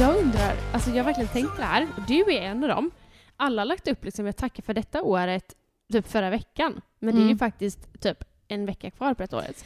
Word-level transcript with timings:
Jag 0.00 0.16
undrar, 0.18 0.54
alltså 0.72 0.90
jag 0.90 0.96
har 0.96 1.04
verkligen 1.04 1.28
tänkt 1.28 1.56
det 1.56 1.62
här, 1.62 1.88
du 2.08 2.20
är 2.32 2.42
en 2.42 2.62
av 2.62 2.68
dem. 2.68 2.90
Alla 3.36 3.60
har 3.62 3.66
lagt 3.66 3.88
upp 3.88 4.04
liksom, 4.04 4.26
jag 4.26 4.36
tackar 4.36 4.62
för 4.62 4.74
detta 4.74 5.02
året, 5.02 5.54
typ 5.92 6.08
förra 6.08 6.30
veckan. 6.30 6.80
Men 6.98 7.14
det 7.14 7.18
är 7.20 7.22
ju 7.22 7.26
Mm. 7.28 7.38
faktiskt 7.38 8.00
typ 8.02 8.24
en 8.48 8.66
vecka 8.66 8.90
kvar 8.90 9.14
på 9.14 9.22
ett 9.22 9.32
året. 9.34 9.64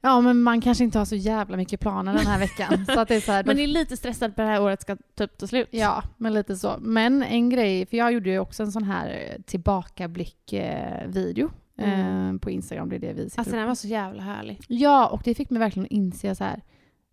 Ja, 0.00 0.20
men 0.20 0.42
man 0.42 0.60
kanske 0.60 0.84
inte 0.84 0.98
har 0.98 1.04
så 1.06 1.16
jävla 1.16 1.56
mycket 1.56 1.80
planer 1.80 2.14
den 2.14 2.26
här 2.26 2.38
veckan. 2.38 2.86
så 2.86 3.00
att 3.00 3.08
det 3.08 3.14
är 3.14 3.20
så 3.20 3.32
här, 3.32 3.44
Man 3.46 3.58
är 3.58 3.66
lite 3.66 3.96
stressad 3.96 4.34
på 4.36 4.40
det 4.42 4.48
här 4.48 4.62
året 4.62 4.82
ska 4.82 4.96
typ 5.18 5.38
ta 5.38 5.46
slut. 5.46 5.68
Ja, 5.70 6.02
men 6.16 6.34
lite 6.34 6.56
så. 6.56 6.76
Men 6.80 7.22
en 7.22 7.50
grej, 7.50 7.86
för 7.86 7.96
jag 7.96 8.12
gjorde 8.12 8.30
ju 8.30 8.38
också 8.38 8.62
en 8.62 8.72
sån 8.72 8.84
här 8.84 9.36
tillbakablick-video 9.46 11.50
Mm. 11.76 12.34
eh, 12.34 12.40
på 12.40 12.50
Instagram. 12.50 12.88
Det 12.88 12.96
är 12.96 13.00
det 13.00 13.12
vi 13.12 13.24
sitter 13.30 13.40
Alltså 13.40 13.56
den 13.56 13.66
var 13.68 13.74
så 13.74 13.88
jävla 13.88 14.22
härlig. 14.22 14.60
Ja, 14.68 15.08
och 15.08 15.20
det 15.24 15.34
fick 15.34 15.50
mig 15.50 15.60
verkligen 15.60 15.84
att 15.86 15.90
inse 15.92 16.34
så 16.34 16.44
här, 16.44 16.62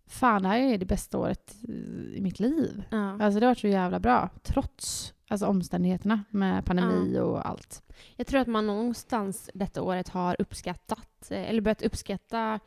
fan 0.06 0.42
det 0.42 0.48
här 0.48 0.58
är 0.58 0.78
det 0.78 0.86
bästa 0.86 1.18
året 1.18 1.54
i- 1.62 2.20
mitt 2.20 2.40
liv. 2.40 2.82
Ja. 2.90 3.10
Alltså 3.22 3.40
det 3.40 3.46
har 3.46 3.50
varit 3.50 3.58
så 3.58 3.66
jävla 3.68 4.00
bra, 4.00 4.28
trots 4.42 5.14
alltså, 5.28 5.46
omständigheterna 5.46 6.24
med 6.30 6.64
pandemi 6.64 7.18
och 7.18 7.48
allt. 7.48 7.82
Jag 8.16 8.26
tror 8.26 8.40
att 8.40 8.46
man 8.48 8.66
någonstans 8.66 9.50
detta 9.54 9.82
året 9.82 10.08
har 10.08 10.36
uppskattat, 10.38 11.30
eh, 11.30 11.50
eller 11.50 11.60
börjat 11.60 11.82
uppskatta 11.82 12.60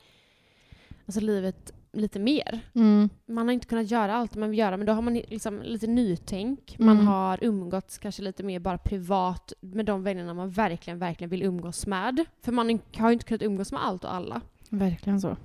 alltså 1.06 1.22
livet 1.22 1.72
lite 1.94 2.20
mer. 2.20 2.60
Mm. 2.76 3.10
Man 3.26 3.48
har 3.48 3.54
inte 3.54 3.68
kunnat 3.68 3.92
göra 3.92 4.16
allt 4.16 4.36
man 4.36 4.50
vill 4.50 4.60
göra, 4.60 4.78
men 4.78 4.86
då 4.88 4.94
har 4.94 5.02
man 5.02 5.14
liksom 5.14 5.62
lite 5.62 5.88
nytänk. 5.88 6.76
Man 6.80 6.96
Mm. 6.96 7.08
har 7.08 7.40
umgåtts 7.42 7.98
kanske 7.98 8.22
lite 8.22 8.44
mer 8.44 8.60
bara 8.60 8.78
privat 8.78 9.54
med 9.60 9.86
de 9.86 10.04
vännerna 10.04 10.34
man 10.34 10.50
verkligen, 10.50 11.00
verkligen 11.00 11.30
vill 11.30 11.44
umgås 11.44 11.88
med. 11.88 12.26
För 12.42 12.52
man 12.52 12.80
har 12.98 13.10
ju 13.10 13.14
inte 13.14 13.26
kunnat 13.26 13.42
umgås 13.42 13.72
med 13.72 13.86
allt 13.86 14.04
och 14.04 14.14
alla. 14.14 14.42
Verkligen 14.70 15.22
så. 15.22 15.38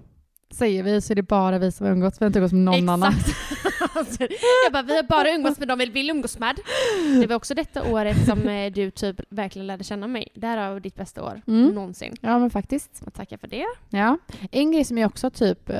Säger 0.50 0.82
vi 0.82 1.00
så 1.00 1.12
är 1.12 1.14
det 1.14 1.22
bara 1.22 1.58
vi 1.58 1.72
som 1.72 1.86
har 1.86 1.92
umgåtts, 1.92 2.20
vi 2.20 2.24
har 2.24 2.26
inte 2.26 2.38
umgåtts 2.38 2.52
med 2.52 2.62
någon 2.62 2.88
annan. 2.88 3.12
Exakt. 3.12 3.96
Alltså, 3.96 4.22
jag 4.64 4.72
bara, 4.72 4.82
vi 4.82 4.96
har 4.96 5.02
bara 5.02 5.30
umgåtts 5.30 5.58
med 5.58 5.68
de 5.68 5.78
vi 5.78 5.86
vill 5.86 6.10
umgås 6.10 6.38
med. 6.38 6.58
Det 7.20 7.26
var 7.26 7.36
också 7.36 7.54
detta 7.54 7.92
året 7.92 8.26
som 8.26 8.48
eh, 8.48 8.72
du 8.72 8.90
typ 8.90 9.20
verkligen 9.28 9.66
lärde 9.66 9.84
känna 9.84 10.06
mig. 10.06 10.28
Det 10.34 10.46
här 10.46 10.72
var 10.72 10.80
ditt 10.80 10.94
bästa 10.94 11.24
år 11.24 11.42
Mm. 11.46 11.68
någonsin. 11.74 12.16
Ja 12.20 12.38
men 12.38 12.50
faktiskt. 12.50 13.02
Och 13.06 13.14
tackar 13.14 13.36
för 13.36 13.46
det. 13.48 13.66
Ja. 13.90 14.18
En 14.50 14.72
grej 14.72 14.84
som 14.84 14.98
jag 14.98 15.08
också 15.08 15.30
typ, 15.30 15.70
eh, 15.70 15.76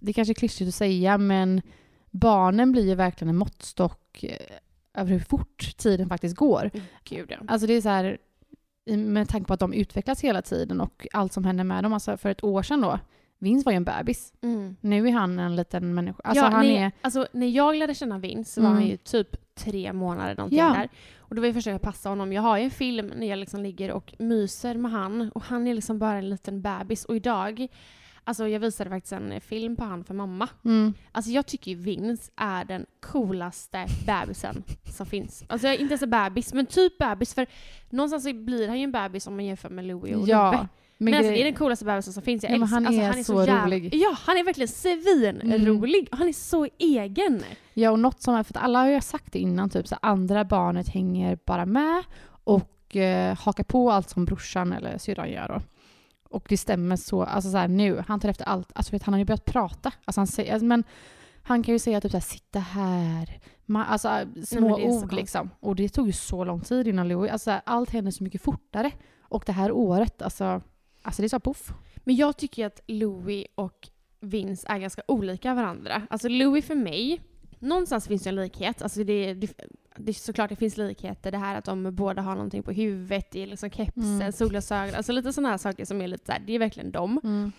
det 0.00 0.12
kanske 0.12 0.32
är 0.32 0.34
klyschigt 0.34 0.68
att 0.68 0.74
säga, 0.74 1.18
men 1.18 1.62
barnen 2.10 2.72
blir 2.72 2.88
ju 2.88 2.94
verkligen 2.94 3.28
en 3.28 3.36
måttstock 3.36 4.24
eh, 4.24 4.36
över 4.94 5.10
hur 5.10 5.20
fort 5.20 5.76
tiden 5.76 6.08
faktiskt 6.08 6.36
går. 6.36 6.70
Gud 7.04 7.26
ja. 7.30 7.36
Alltså 7.48 7.66
det 7.66 7.72
är 7.74 7.80
så 7.80 7.88
här, 7.88 8.18
med 8.96 9.28
tanke 9.28 9.46
på 9.48 9.54
att 9.54 9.60
de 9.60 9.72
utvecklas 9.72 10.20
hela 10.20 10.42
tiden 10.42 10.80
och 10.80 11.06
allt 11.12 11.32
som 11.32 11.44
händer 11.44 11.64
med 11.64 11.84
dem. 11.84 11.92
Alltså 11.92 12.16
för 12.16 12.28
ett 12.30 12.44
år 12.44 12.62
sedan 12.62 12.80
då, 12.80 12.98
Vince 13.42 13.64
var 13.64 13.72
ju 13.72 13.76
en 13.76 13.84
bebis. 13.84 14.32
Mm. 14.42 14.76
Nu 14.80 15.08
är 15.08 15.12
han 15.12 15.38
en 15.38 15.56
liten 15.56 15.94
människa. 15.94 16.20
Alltså 16.24 16.44
ja, 16.44 16.50
han 16.50 16.60
nej, 16.66 16.76
är... 16.76 16.92
alltså, 17.02 17.26
när 17.32 17.46
jag 17.46 17.76
lärde 17.76 17.94
känna 17.94 18.18
Vince 18.18 18.50
så 18.52 18.60
var 18.60 18.68
Mm. 18.68 18.78
han 18.82 18.88
ju 18.90 18.96
typ 18.96 19.54
tre 19.54 19.92
månader 19.92 20.34
någonting 20.36 20.58
Ja. 20.58 20.68
där. 20.72 20.88
Och 21.18 21.34
då 21.34 21.40
var 21.42 21.46
jag 21.46 21.54
försöka 21.54 21.78
passa 21.78 22.08
honom. 22.08 22.32
Jag 22.32 22.42
har 22.42 22.58
ju 22.58 22.64
en 22.64 22.70
film 22.70 23.12
när 23.16 23.26
jag 23.26 23.38
liksom 23.38 23.60
ligger 23.62 23.90
och 23.92 24.14
myser 24.18 24.74
med 24.74 24.90
han 24.90 25.30
och 25.34 25.42
han 25.42 25.66
är 25.66 25.74
liksom 25.74 25.98
bara 25.98 26.14
en 26.18 26.28
liten 26.28 26.62
bebis. 26.62 27.04
Och 27.04 27.16
idag, 27.16 27.66
alltså 28.24 28.48
jag 28.48 28.60
visade 28.60 28.90
faktiskt 28.90 29.12
en 29.12 29.40
film 29.40 29.76
på 29.76 29.84
han 29.84 30.04
för 30.04 30.14
mamma. 30.14 30.48
Mm. 30.64 30.94
Alltså 31.12 31.30
jag 31.30 31.46
tycker 31.46 31.70
ju 31.70 31.76
Vince 31.76 32.30
är 32.36 32.64
den 32.64 32.86
coolaste 33.00 33.86
bebisen 34.06 34.62
som 34.96 35.06
finns. 35.06 35.44
Alltså 35.48 35.66
jag 35.66 35.74
är 35.76 35.80
inte 35.80 35.92
ens 35.92 36.02
en 36.02 36.10
bebis, 36.10 36.54
men 36.54 36.66
typ 36.66 36.98
bebis. 36.98 37.34
För 37.34 37.46
någonstans 37.90 38.24
blir 38.44 38.68
han 38.68 38.78
ju 38.78 38.84
en 38.84 38.92
bebis 38.92 39.26
om 39.26 39.36
man 39.36 39.44
jämför 39.44 39.68
med 39.70 39.84
Louie 39.84 40.14
och. 40.14 40.28
Ja. 40.28 40.68
Men, 41.04 41.14
alltså, 41.14 41.28
grej- 41.30 41.34
det 41.38 41.42
är 41.42 41.44
den 41.44 41.54
coolaste 41.54 41.84
bebisen 41.84 42.12
som 42.12 42.22
finns. 42.22 42.42
Jag 42.42 42.52
Ja, 42.52 42.58
men 42.58 42.62
älskar- 42.62 43.02
han 43.02 43.06
alltså, 43.18 43.32
är 43.32 43.36
så 43.36 43.44
jävla- 43.50 43.64
rolig. 43.66 43.94
Ja, 43.94 44.16
han 44.18 44.36
är 44.36 44.44
verkligen 44.44 44.68
svinrolig. 44.68 46.08
Han 46.12 46.28
är 46.28 46.32
så 46.32 46.68
egen. 46.78 47.42
Ja, 47.74 47.90
och 47.90 47.98
något 47.98 48.22
som 48.22 48.34
är, 48.34 48.42
för 48.42 48.58
att 48.58 48.64
alla 48.64 48.78
har 48.78 48.88
ju 48.88 49.00
sagt 49.00 49.32
det 49.32 49.38
innan, 49.38 49.70
typ 49.70 49.88
så 49.88 49.96
andra 50.02 50.44
barnet 50.44 50.88
hänger 50.88 51.38
bara 51.46 51.66
med 51.66 52.02
och 52.44 52.96
eh, 52.96 53.38
hakar 53.38 53.64
på 53.64 53.90
allt 53.92 54.10
som 54.10 54.24
brorsan 54.24 54.72
eller 54.72 54.98
syrran 54.98 55.30
gör 55.30 55.48
då. 55.48 55.60
Och 56.30 56.46
det 56.48 56.56
stämmer 56.56 56.96
så, 56.96 57.22
alltså 57.22 57.50
så 57.50 57.56
här 57.56 57.68
nu, 57.68 58.02
han 58.08 58.20
tar 58.20 58.28
efter 58.28 58.44
allt, 58.44 58.70
alltså 58.74 58.92
vet, 58.92 59.02
han 59.02 59.14
har 59.14 59.18
ju 59.18 59.24
börjat 59.24 59.44
prata. 59.44 59.92
Alltså 60.04 60.20
han 60.20 60.26
säger, 60.26 60.52
alltså, 60.52 60.64
men 60.66 60.84
han 61.42 61.62
kan 61.62 61.72
ju 61.74 61.78
säga 61.78 62.00
typ 62.00 62.10
så 62.10 62.16
här, 62.16 62.22
sitta 62.22 62.58
här, 62.58 63.38
Ma, 63.66 63.84
alltså 63.84 64.08
små 64.44 64.60
men 64.60 64.70
är 64.80 64.90
så 64.90 65.04
ord 65.04 65.12
liksom. 65.12 65.50
Och 65.60 65.76
det 65.76 65.88
tog 65.88 66.06
ju 66.06 66.12
så 66.12 66.44
lång 66.44 66.60
tid 66.60 66.88
innan 66.88 67.08
Louis, 67.08 67.32
alltså 67.32 67.50
så 67.50 67.60
allt 67.66 67.90
händer 67.90 68.10
så 68.12 68.24
mycket 68.24 68.42
fortare. 68.42 68.90
Och 69.22 69.42
det 69.46 69.52
här 69.52 69.72
året, 69.72 70.22
alltså, 70.22 70.60
alltså 71.02 71.22
det 71.22 71.28
så 71.28 71.40
poff. 71.40 71.72
Men 71.96 72.16
jag 72.16 72.36
tycker 72.36 72.66
att 72.66 72.80
Louis 72.86 73.46
och 73.54 73.88
Vince 74.20 74.66
är 74.68 74.78
ganska 74.78 75.02
olika 75.08 75.54
varandra. 75.54 76.02
Alltså 76.10 76.28
Louis 76.28 76.66
för 76.66 76.74
mig, 76.74 77.20
någonstans 77.58 78.08
finns 78.08 78.22
det 78.22 78.28
en 78.28 78.34
likhet. 78.36 78.82
Alltså 78.82 79.04
det, 79.04 79.34
det, 79.34 79.52
det 79.96 80.10
är 80.10 80.14
såklart 80.14 80.48
det 80.50 80.56
finns 80.56 80.76
likheter. 80.76 81.30
Det 81.30 81.38
här 81.38 81.58
att 81.58 81.64
de 81.64 81.94
båda 81.94 82.22
har 82.22 82.34
någonting 82.34 82.62
på 82.62 82.72
huvudet, 82.72 83.30
det 83.30 83.42
är 83.42 83.46
liksom 83.46 83.70
kepsen, 83.70 84.20
Mm. 84.20 84.32
solglasögon, 84.32 84.94
alltså 84.94 85.12
lite 85.12 85.32
sådana 85.32 85.48
här 85.48 85.58
saker 85.58 85.84
som 85.84 86.00
är 86.02 86.08
lite 86.08 86.26
såhär, 86.26 86.42
det 86.46 86.52
är 86.52 86.58
verkligen 86.58 86.90
dem. 86.92 87.20
Mm. 87.24 87.52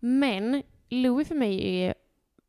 Men 0.00 0.62
Louis 0.88 1.28
för 1.28 1.34
mig 1.34 1.80
är 1.82 1.94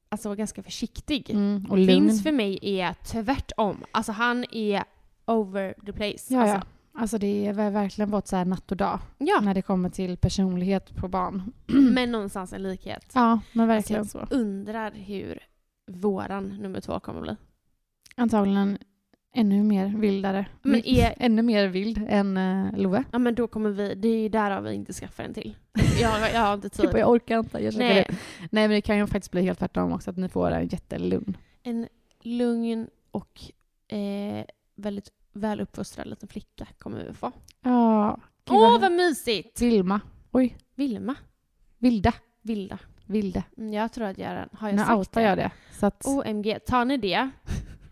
alltså 0.10 0.36
ganska 0.36 0.64
försiktig. 0.64 1.30
Mm. 1.30 1.66
Och. 1.70 1.78
Vince 1.78 2.24
för 2.24 2.32
mig 2.32 2.60
är 2.62 2.94
tvärtom. 2.94 3.86
Alltså 3.92 4.12
han 4.12 4.46
är 4.52 4.84
over 5.26 5.74
the 5.86 5.94
place. 5.94 6.34
Ja, 6.34 6.42
alltså, 6.42 6.56
ja. 6.56 6.62
Alltså 6.98 7.18
det 7.18 7.46
har 7.48 7.70
verkligen 7.72 8.12
varit 8.12 8.28
så 8.28 8.36
här 8.36 8.46
natt 8.46 8.72
och 8.72 8.78
dag 8.78 9.00
ja. 9.18 9.40
när 9.42 9.54
det 9.54 9.62
kommer 9.62 9.90
till 9.90 10.18
personlighet 10.18 10.96
på 10.96 11.08
barn. 11.08 11.52
Men 11.94 12.12
någonstans 12.12 12.54
en 12.54 12.64
likhet. 12.64 13.12
Ja, 13.14 13.40
men 13.54 13.70
Alltså, 13.70 13.94
verkligen 13.94 14.00
jag 14.14 14.30
så. 14.30 14.36
undrar 14.36 14.92
hur 14.92 15.40
våran 15.88 16.48
nummer 16.62 16.82
två 16.82 17.00
kommer 17.00 17.22
bli. 17.22 17.36
Antagligen 18.16 18.78
ännu 19.34 19.64
mer 19.64 19.86
vildare. 19.98 20.46
Men 20.62 20.86
är- 20.86 21.14
Ännu 21.20 21.42
mer 21.42 21.68
vild 21.68 22.06
än 22.10 22.38
uh, 22.38 22.78
Love. 22.78 23.04
Ja 23.12 23.20
men 23.20 23.36
då 23.36 23.48
kommer 23.48 23.70
vi, 23.70 23.96
det 23.96 24.08
är 24.08 24.22
ju 24.22 24.30
därav 24.30 24.64
vi 24.64 24.74
inte 24.74 24.94
skaffar 24.94 25.24
en 25.24 25.34
till. 25.34 25.56
Jag, 26.02 26.34
jag 26.34 26.42
har 26.42 26.54
inte 26.54 26.70
tid. 26.70 26.90
Jag 26.94 27.10
orkar 27.10 27.40
inte. 27.40 27.60
Jag 27.60 27.78
Nej. 27.78 27.94
Nej. 27.94 28.06
Det. 28.10 28.16
Nej, 28.52 28.68
men 28.68 28.70
det 28.70 28.82
kan 28.82 28.98
ju 28.98 29.08
faktiskt 29.08 29.32
bli 29.32 29.42
helt 29.42 29.60
tvärtom 29.60 29.92
också, 29.94 30.10
att 30.10 30.18
ni 30.18 30.30
får 30.30 30.52
en 30.52 30.68
jättelugn. 30.68 31.38
En 31.64 31.88
lugn 32.22 32.88
och 33.12 33.42
eh, 33.96 34.46
väldigt 34.76 35.10
väluppfostrad 35.36 36.08
liten 36.08 36.30
flicka 36.30 36.68
kommer 36.80 37.04
vi 37.06 37.14
få. 37.14 37.32
Ja. 37.62 38.20
Åh 38.50 38.72
vad- 38.72 38.82
vad 38.82 38.92
mysigt! 38.92 39.62
Vilma. 39.62 40.00
Oj. 40.32 40.58
Vilma. 40.76 41.16
Vilda. 41.78 42.14
Vilda. 42.42 42.80
Vilde. 43.06 43.44
Mm, 43.58 43.74
Jag 43.74 43.92
tror 43.92 44.06
att 44.08 44.18
jag 44.18 44.46
har 44.52 44.68
jag 44.70 44.76
Nu 44.76 44.82
sagt 44.84 44.98
outar 44.98 45.22
jag 45.22 45.38
det. 45.38 45.52
Så 45.80 45.86
att 45.86 46.06
OMG, 46.08 46.60
tar 46.68 46.86
ni 46.86 46.98
det? 46.98 47.30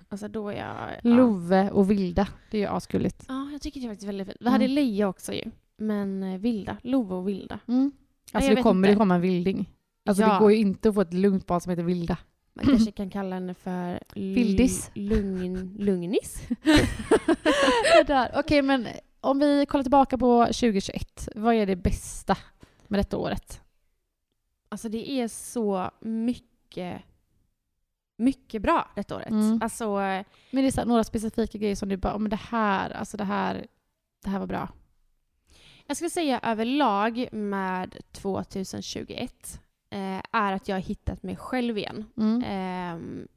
Alltså 0.09 0.27
då 0.27 0.49
är 0.49 0.53
jag... 0.53 0.91
Ja. 1.03 1.15
Love 1.15 1.71
och 1.71 1.91
Vilda, 1.91 2.27
det 2.51 2.57
är 2.57 2.61
ju 2.61 2.67
asgulligt. 2.67 3.25
ja, 3.27 3.49
jag 3.51 3.61
tycker 3.61 3.79
det 3.79 3.85
är 3.85 3.89
faktiskt 3.89 4.07
väldigt 4.09 4.27
fint. 4.27 4.37
Vi 4.41 4.49
hade 4.49 4.65
Mm. 4.65 4.75
Också 5.09 5.33
ju. 5.33 5.51
Men 5.77 6.23
eh, 6.23 6.39
Vilda. 6.39 6.77
Love 6.83 7.15
och 7.15 7.27
Vilda. 7.27 7.59
Mm. 7.67 7.91
Alltså 8.31 8.49
jag 8.49 8.57
det 8.57 8.63
kommer 8.63 8.87
inte. 8.87 8.95
det 8.95 8.99
komma 8.99 9.15
en 9.15 9.21
vilding. 9.21 9.69
Alltså 10.05 10.23
Ja. 10.23 10.33
det 10.33 10.39
går 10.39 10.51
ju 10.51 10.57
inte 10.57 10.89
att 10.89 10.95
få 10.95 11.01
ett 11.01 11.13
lugnt 11.13 11.45
barn 11.47 11.61
som 11.61 11.69
heter 11.69 11.83
Vilda. 11.83 12.17
Man 12.53 12.65
kanske 12.65 12.91
kan 13.01 13.09
kalla 13.09 13.35
henne 13.35 13.53
för 13.53 13.99
Vildis. 14.15 14.91
Lugn, 14.93 15.75
lugnis. 15.79 16.47
Okej, 18.33 18.61
men 18.61 18.87
om 19.21 19.39
vi 19.39 19.65
kollar 19.65 19.83
tillbaka 19.83 20.17
på 20.17 20.45
2021. 20.45 21.29
Vad 21.35 21.55
är 21.55 21.65
det 21.65 21.75
bästa 21.75 22.37
med 22.87 22.99
detta 22.99 23.17
året? 23.17 23.61
Alltså 24.69 24.89
det 24.89 25.11
är 25.11 25.27
så 25.27 25.91
mycket, 26.01 27.01
mycket 28.17 28.61
bra 28.61 28.91
detta 28.95 29.15
året. 29.15 29.29
Mm. 29.29 29.59
Alltså, 29.63 29.95
Men 29.95 30.23
det 30.51 30.67
är 30.67 30.71
så 30.71 30.85
några 30.85 31.03
specifika 31.03 31.57
grejer 31.57 31.75
som 31.75 31.89
du 31.89 31.97
bara, 31.97 32.13
"Ja, 32.13 32.17
men 32.17 32.29
det 32.29 32.35
här, 32.49 32.89
alltså 32.89 33.17
det 33.17 33.23
här, 33.23 33.67
det 34.23 34.29
här 34.29 34.39
var 34.39 34.47
bra. 34.47 34.69
jag 35.87 35.97
skulle 35.97 36.09
säga 36.09 36.39
överlag 36.43 37.27
med 37.31 37.97
2021 38.11 39.59
eh, 39.93 40.21
är 40.31 40.53
att 40.53 40.67
jag 40.67 40.75
har 40.75 40.81
hittat 40.81 41.23
mig 41.23 41.35
själv 41.35 41.77
igen. 41.77 42.05
Mm. 42.17 42.43
Ehm, 42.45 43.27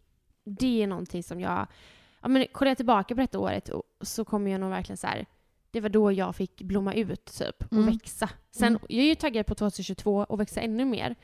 det 0.44 0.82
är 0.82 0.86
någonting 0.86 1.22
som 1.22 1.40
jag... 1.40 1.66
Ja, 2.22 2.28
men 2.28 2.46
kollar 2.52 2.70
jag 2.70 2.76
tillbaka 2.76 3.14
på 3.14 3.20
detta 3.20 3.38
året 3.38 3.70
så 4.00 4.24
kommer 4.24 4.50
jag 4.50 4.60
nog 4.60 4.70
verkligen 4.70 4.96
så 4.96 5.06
här... 5.06 5.26
Det 5.70 5.80
var 5.80 5.88
då 5.88 6.12
jag 6.12 6.36
fick 6.36 6.62
blomma 6.62 6.94
ut 6.94 7.24
typ 7.24 7.62
och 7.64 7.72
Mm. 7.72 7.86
växa. 7.86 8.30
Sen, 8.50 8.68
Mm. 8.68 8.80
Jag 8.88 9.04
är 9.04 9.08
ju 9.08 9.14
taggad 9.14 9.46
på 9.46 9.54
2022 9.54 10.26
och 10.28 10.40
växa 10.40 10.60
ännu 10.60 10.84
mer. 10.84 11.14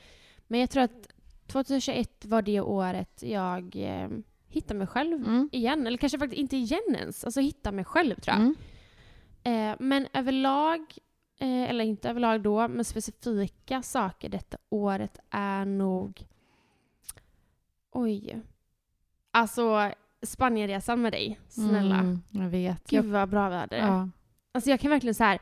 Men 0.47 0.61
jag 0.61 0.71
tror 0.71 0.83
att 0.83 1.09
2021 1.47 2.25
var 2.25 2.43
det 2.43 2.61
året 2.61 3.23
jag 3.23 3.77
eh, 3.77 4.09
hittade 4.49 4.79
mig 4.79 4.87
själv 4.87 5.17
Mm. 5.27 5.49
igen. 5.53 5.87
Eller 5.87 5.99
kanske 5.99 6.19
faktiskt 6.19 6.41
inte 6.41 6.57
igen 6.57 6.95
ens. 6.99 7.25
Alltså 7.25 7.41
hitta 7.41 7.73
mig 7.73 7.85
själv 7.85 8.15
tror 8.15 8.37
jag. 8.37 8.55
Eh, 9.71 9.77
men 9.79 10.07
överlag, 10.13 10.81
eh, 11.43 11.71
eller 11.71 11.85
inte 11.85 12.11
överlag 12.11 12.43
då, 12.43 12.69
men 12.69 12.85
specifika 12.85 13.83
saker 13.83 14.29
detta 14.29 14.57
året 14.69 15.19
är 15.31 15.65
nog... 15.65 16.27
Oj. 17.93 18.41
Alltså, 19.31 19.91
Spanienresan 20.23 21.03
med 21.03 21.13
dig. 21.13 21.41
Snälla. 21.49 21.99
Mm, 21.99 22.23
jag 22.31 22.49
vet. 22.49 22.89
Gud 22.89 23.05
vad 23.05 23.29
bra 23.29 23.49
vi 23.49 23.55
hade 23.55 23.77
det. 23.77 23.83
ja. 23.83 24.09
Alltså 24.55 24.71
jag 24.71 24.81
kan 24.81 24.91
verkligen 24.91 25.15
så 25.15 25.25
här... 25.25 25.39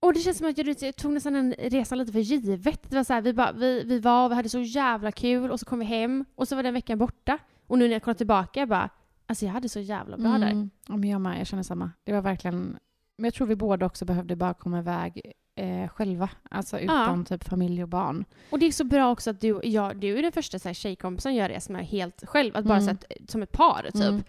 Och 0.00 0.14
det 0.14 0.20
känns 0.20 0.38
som 0.38 0.50
att 0.50 0.58
jag, 0.58 0.96
tog 0.96 1.12
nästan 1.12 1.32
den 1.32 1.52
resan 1.52 1.98
lite 1.98 2.12
för 2.12 2.20
givet. 2.20 2.90
Det 2.90 2.96
var 2.96 3.04
så 3.04 3.12
här, 3.12 3.22
vi, 3.22 3.32
bara, 3.32 3.52
vi, 3.52 3.84
vi 3.84 3.98
var 3.98 4.24
och 4.24 4.30
vi 4.30 4.34
hade 4.34 4.48
så 4.48 4.60
jävla 4.60 5.12
kul 5.12 5.50
och 5.50 5.60
så 5.60 5.66
kom 5.66 5.78
vi 5.78 5.84
hem 5.84 6.24
och 6.34 6.48
så 6.48 6.56
var 6.56 6.62
den 6.62 6.74
veckan 6.74 6.98
borta. 6.98 7.38
Och 7.66 7.78
nu 7.78 7.84
när 7.84 7.92
jag 7.92 8.02
kollar 8.02 8.14
tillbaka, 8.14 8.60
jag 8.60 8.68
bara... 8.68 8.90
Alltså 9.26 9.44
jag 9.44 9.52
hade 9.52 9.68
så 9.68 9.80
jävla 9.80 10.16
bra 10.16 10.38
där. 10.38 10.50
Mm. 10.50 10.70
Ja, 10.88 10.96
men 10.96 11.10
jag 11.10 11.20
med, 11.20 11.40
jag 11.40 11.46
känner 11.46 11.62
samma. 11.62 11.90
Det 12.04 12.12
var 12.12 12.22
verkligen... 12.22 12.78
Men 13.16 13.24
jag 13.24 13.34
tror 13.34 13.46
vi 13.46 13.56
båda 13.56 13.86
också 13.86 14.04
behövde 14.04 14.36
bara 14.36 14.54
komma 14.54 14.78
iväg 14.78 15.32
eh, 15.56 15.88
själva. 15.88 16.28
Alltså 16.50 16.78
utan 16.78 17.24
typ 17.24 17.44
familj 17.44 17.82
och 17.82 17.88
barn. 17.88 18.24
Och 18.50 18.58
det 18.58 18.66
är 18.66 18.72
så 18.72 18.84
bra 18.84 19.10
också 19.10 19.30
att 19.30 19.40
du, 19.40 19.60
ja, 19.64 19.92
du 19.94 20.18
är 20.18 20.22
den 20.22 20.32
första 20.32 20.58
så 20.58 20.68
här, 20.68 20.74
tjejkompisen 20.74 21.34
jag 21.34 21.50
reser 21.50 21.72
med 21.72 21.86
helt 21.86 22.24
själv. 22.26 22.56
Att 22.56 22.64
bara 22.64 22.78
Mm. 22.78 22.84
så 22.84 22.90
att, 22.90 23.30
som 23.30 23.42
ett 23.42 23.52
par 23.52 23.82
typ. 23.92 24.24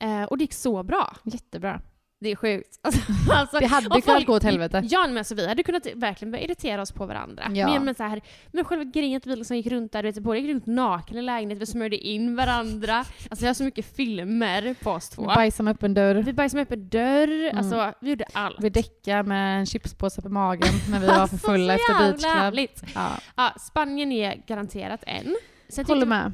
Mm. 0.00 0.22
Eh, 0.22 0.28
och 0.28 0.38
det 0.38 0.44
gick 0.44 0.52
så 0.54 0.82
bra. 0.82 1.16
Jättebra. 1.24 1.80
Det 2.22 2.30
är 2.30 2.36
sjukt. 2.36 2.78
Alltså, 2.82 3.00
alltså, 3.32 3.58
Det 3.58 3.66
hade 3.66 3.88
kunnat 3.88 4.04
folk- 4.04 4.26
gå 4.26 4.32
åt 4.34 4.42
helvete. 4.42 4.82
Ja, 4.90 5.06
men 5.06 5.18
alltså, 5.18 5.34
vi 5.34 5.46
hade 5.48 5.62
kunnat 5.62 5.86
verkligen 5.94 6.32
börja 6.32 6.44
irritera 6.44 6.82
oss 6.82 6.92
på 6.92 7.06
varandra. 7.06 7.42
Ja. 7.54 7.66
Men, 7.72 7.84
men, 7.84 7.94
så 7.94 8.02
här, 8.02 8.20
men 8.52 8.64
själva 8.64 8.84
grejen 8.84 9.16
att 9.16 9.26
vi 9.26 9.36
liksom 9.36 9.56
gick 9.56 9.66
runt 9.66 9.92
där, 9.92 10.02
du 10.02 10.08
vet, 10.12 10.22
båda 10.22 10.38
gick 10.38 10.50
runt 10.50 10.66
naken 10.66 11.18
i 11.18 11.22
lägenheten, 11.22 11.58
vi 11.60 11.66
smörjde 11.66 11.96
in 11.96 12.36
varandra. 12.36 12.96
Alltså 12.98 13.40
vi 13.40 13.46
har 13.46 13.54
så 13.54 13.64
mycket 13.64 13.96
filmer 13.96 14.74
på 14.82 14.90
oss 14.90 15.08
två. 15.08 15.24
Bajsa 15.24 15.62
med 15.62 15.70
öppen 15.74 15.94
dörr. 15.94 16.14
Vi 16.14 16.32
bajsade 16.32 16.56
med 16.58 16.62
öppen 16.62 16.88
dörr, 16.88 17.44
Mm. 17.44 17.58
alltså 17.58 17.92
vi 18.00 18.10
gjorde 18.10 18.24
allt. 18.32 18.56
Vi 18.60 18.70
däckade 18.70 19.22
med 19.22 19.58
en 19.60 19.66
chipspåse 19.66 20.22
på 20.22 20.28
magen 20.28 20.72
när 20.90 21.00
vi 21.00 21.06
var 21.06 21.26
för 21.26 21.36
fulla 21.36 21.72
Alltså, 21.72 21.86
så 21.86 21.92
efter 21.92 22.12
beach 22.12 22.24
härligt. 22.34 22.82
Ja. 22.94 23.08
Ja, 23.36 23.52
Spanien 23.60 24.12
är 24.12 24.42
garanterat 24.46 25.04
en. 25.06 25.36
Sen 25.68 25.84
Håller 25.86 26.06
med. 26.06 26.32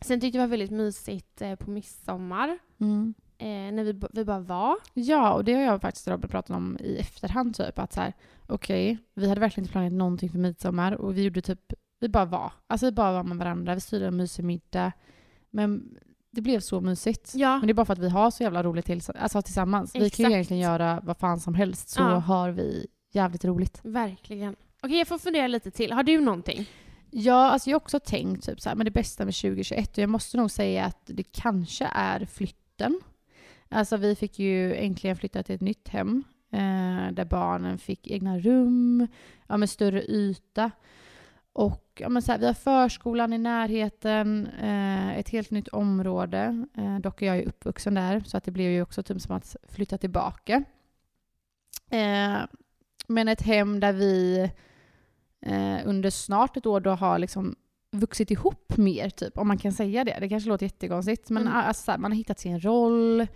sen 0.00 0.20
tyckte 0.20 0.38
jag 0.38 0.42
det 0.44 0.46
var 0.46 0.50
väldigt 0.58 0.70
mysigt 0.70 1.42
eh, 1.42 1.54
på 1.54 1.70
midsommar. 1.70 2.58
Mm. 2.80 3.14
Eh, 3.40 3.46
när 3.72 3.84
vi, 3.84 4.00
vi 4.12 4.24
bara 4.24 4.40
var. 4.40 4.76
Ja, 4.94 5.32
och 5.32 5.44
det 5.44 5.54
har 5.54 5.62
jag 5.62 5.80
faktiskt 5.80 6.08
Robert 6.08 6.30
pratat 6.30 6.56
om 6.56 6.78
i 6.80 6.98
efterhand. 6.98 7.56
Typ, 7.56 7.78
att 7.78 7.92
så 7.92 8.00
här, 8.00 8.12
okej, 8.46 8.98
vi 9.14 9.28
hade 9.28 9.40
verkligen 9.40 9.64
inte 9.64 9.72
planerat 9.72 9.92
någonting 9.92 10.30
för 10.30 10.38
midsommar 10.38 10.92
och 10.92 11.16
vi 11.16 11.22
gjorde 11.22 11.40
typ, 11.42 11.72
vi 12.00 12.08
bara 12.08 12.24
var. 12.24 12.52
Alltså 12.66 12.86
vi 12.86 12.92
bara 12.92 13.12
var 13.12 13.22
med 13.22 13.36
varandra, 13.38 13.74
vi 13.74 13.80
styrde 13.80 14.06
en 14.06 14.16
mysig 14.16 14.44
middag. 14.44 14.92
Men 15.50 15.98
det 16.30 16.40
blev 16.40 16.60
så 16.60 16.80
mysigt. 16.80 17.32
Ja. 17.34 17.58
Men 17.58 17.66
det 17.66 17.72
är 17.72 17.74
bara 17.74 17.86
för 17.86 17.92
att 17.92 17.98
vi 17.98 18.08
har 18.08 18.30
så 18.30 18.42
jävla 18.42 18.62
roligt 18.62 18.86
till, 18.86 19.00
alltså, 19.18 19.42
tillsammans. 19.42 19.94
Vi 19.94 19.98
kan 19.98 20.02
ju 20.02 20.06
Exakt. 20.06 20.30
egentligen 20.30 20.62
göra 20.62 21.00
vad 21.04 21.16
fan 21.16 21.40
som 21.40 21.54
helst 21.54 21.88
så 21.88 22.00
Ja. 22.02 22.06
har 22.18 22.50
vi 22.50 22.86
jävligt 23.12 23.44
roligt. 23.44 23.80
Verkligen. 23.82 24.56
Okej, 24.82 24.98
jag 24.98 25.08
får 25.08 25.18
fundera 25.18 25.46
lite 25.46 25.70
till. 25.70 25.92
Har 25.92 26.02
du 26.02 26.20
någonting? 26.20 26.66
Ja, 27.10 27.50
alltså 27.50 27.70
jag 27.70 27.74
har 27.74 27.80
också 27.80 28.00
tänkt 28.00 28.44
typ 28.46 28.60
så 28.60 28.68
här, 28.68 28.76
men 28.76 28.84
det 28.84 28.90
bästa 28.90 29.24
med 29.24 29.34
2021 29.34 29.90
och 29.92 30.02
jag 30.02 30.10
måste 30.10 30.36
nog 30.36 30.50
säga 30.50 30.84
att 30.84 30.98
det 31.06 31.22
kanske 31.22 31.88
är 31.92 32.24
flytten. 32.24 33.00
Alltså 33.68 33.96
vi 33.96 34.14
fick 34.14 34.38
ju 34.38 34.74
äntligen 34.74 35.16
flytta 35.16 35.42
till 35.42 35.54
ett 35.54 35.60
nytt 35.60 35.88
hem 35.88 36.24
eh, 36.50 37.12
där 37.12 37.24
barnen 37.24 37.78
fick 37.78 38.06
egna 38.06 38.38
rum, 38.38 39.06
ja, 39.46 39.56
med 39.56 39.70
större 39.70 40.02
yta. 40.02 40.70
Och 41.52 41.88
ja, 42.00 42.08
men 42.08 42.22
så 42.22 42.32
här, 42.32 42.38
vi 42.38 42.46
har 42.46 42.54
förskolan 42.54 43.32
i 43.32 43.38
närheten, 43.38 44.46
eh, 44.46 45.18
ett 45.18 45.28
helt 45.28 45.50
nytt 45.50 45.68
område. 45.68 46.66
Eh, 46.76 46.98
dock 46.98 47.22
är 47.22 47.26
jag 47.26 47.36
ju 47.36 47.44
uppvuxen 47.44 47.94
där 47.94 48.20
så 48.26 48.36
att 48.36 48.44
det 48.44 48.50
blev 48.50 48.70
ju 48.70 48.82
också 48.82 49.02
typ 49.02 49.20
som 49.20 49.36
att 49.36 49.56
flytta 49.68 49.98
tillbaka. 49.98 50.64
Eh, 51.90 52.38
men 53.06 53.28
ett 53.28 53.42
hem 53.42 53.80
där 53.80 53.92
vi 53.92 54.38
eh, 55.40 55.78
under 55.84 56.10
snart 56.10 56.56
ett 56.56 56.66
år 56.66 56.80
då 56.80 56.90
har 56.90 57.18
liksom 57.18 57.56
vuxit 57.90 58.30
ihop 58.30 58.76
mer, 58.76 59.10
typ, 59.10 59.38
om 59.38 59.48
man 59.48 59.58
kan 59.58 59.72
säga 59.72 60.04
det. 60.04 60.16
Det 60.20 60.28
kanske 60.28 60.48
låter 60.48 60.66
jättekonstigt, 60.66 61.30
men 61.30 61.42
Mm. 61.42 61.54
alltså, 61.54 61.94
man 61.98 62.12
har 62.12 62.16
hittat 62.16 62.38
sin 62.40 62.60
roll 62.60 63.26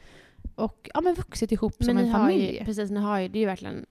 och 0.54 0.90
ja, 0.94 1.00
men 1.00 1.14
vuxit 1.14 1.52
ihop 1.52 1.84
som 1.84 1.96
ni 1.96 2.02
en 2.02 2.12
familj. 2.12 2.58
Ju, 2.58 2.64
precis, 2.64 2.90
ni 2.90 3.00
har 3.00 3.19
ju, 3.19 3.28
det 3.28 3.38
är 3.38 3.40
ju 3.40 3.46
verkligen 3.46 3.87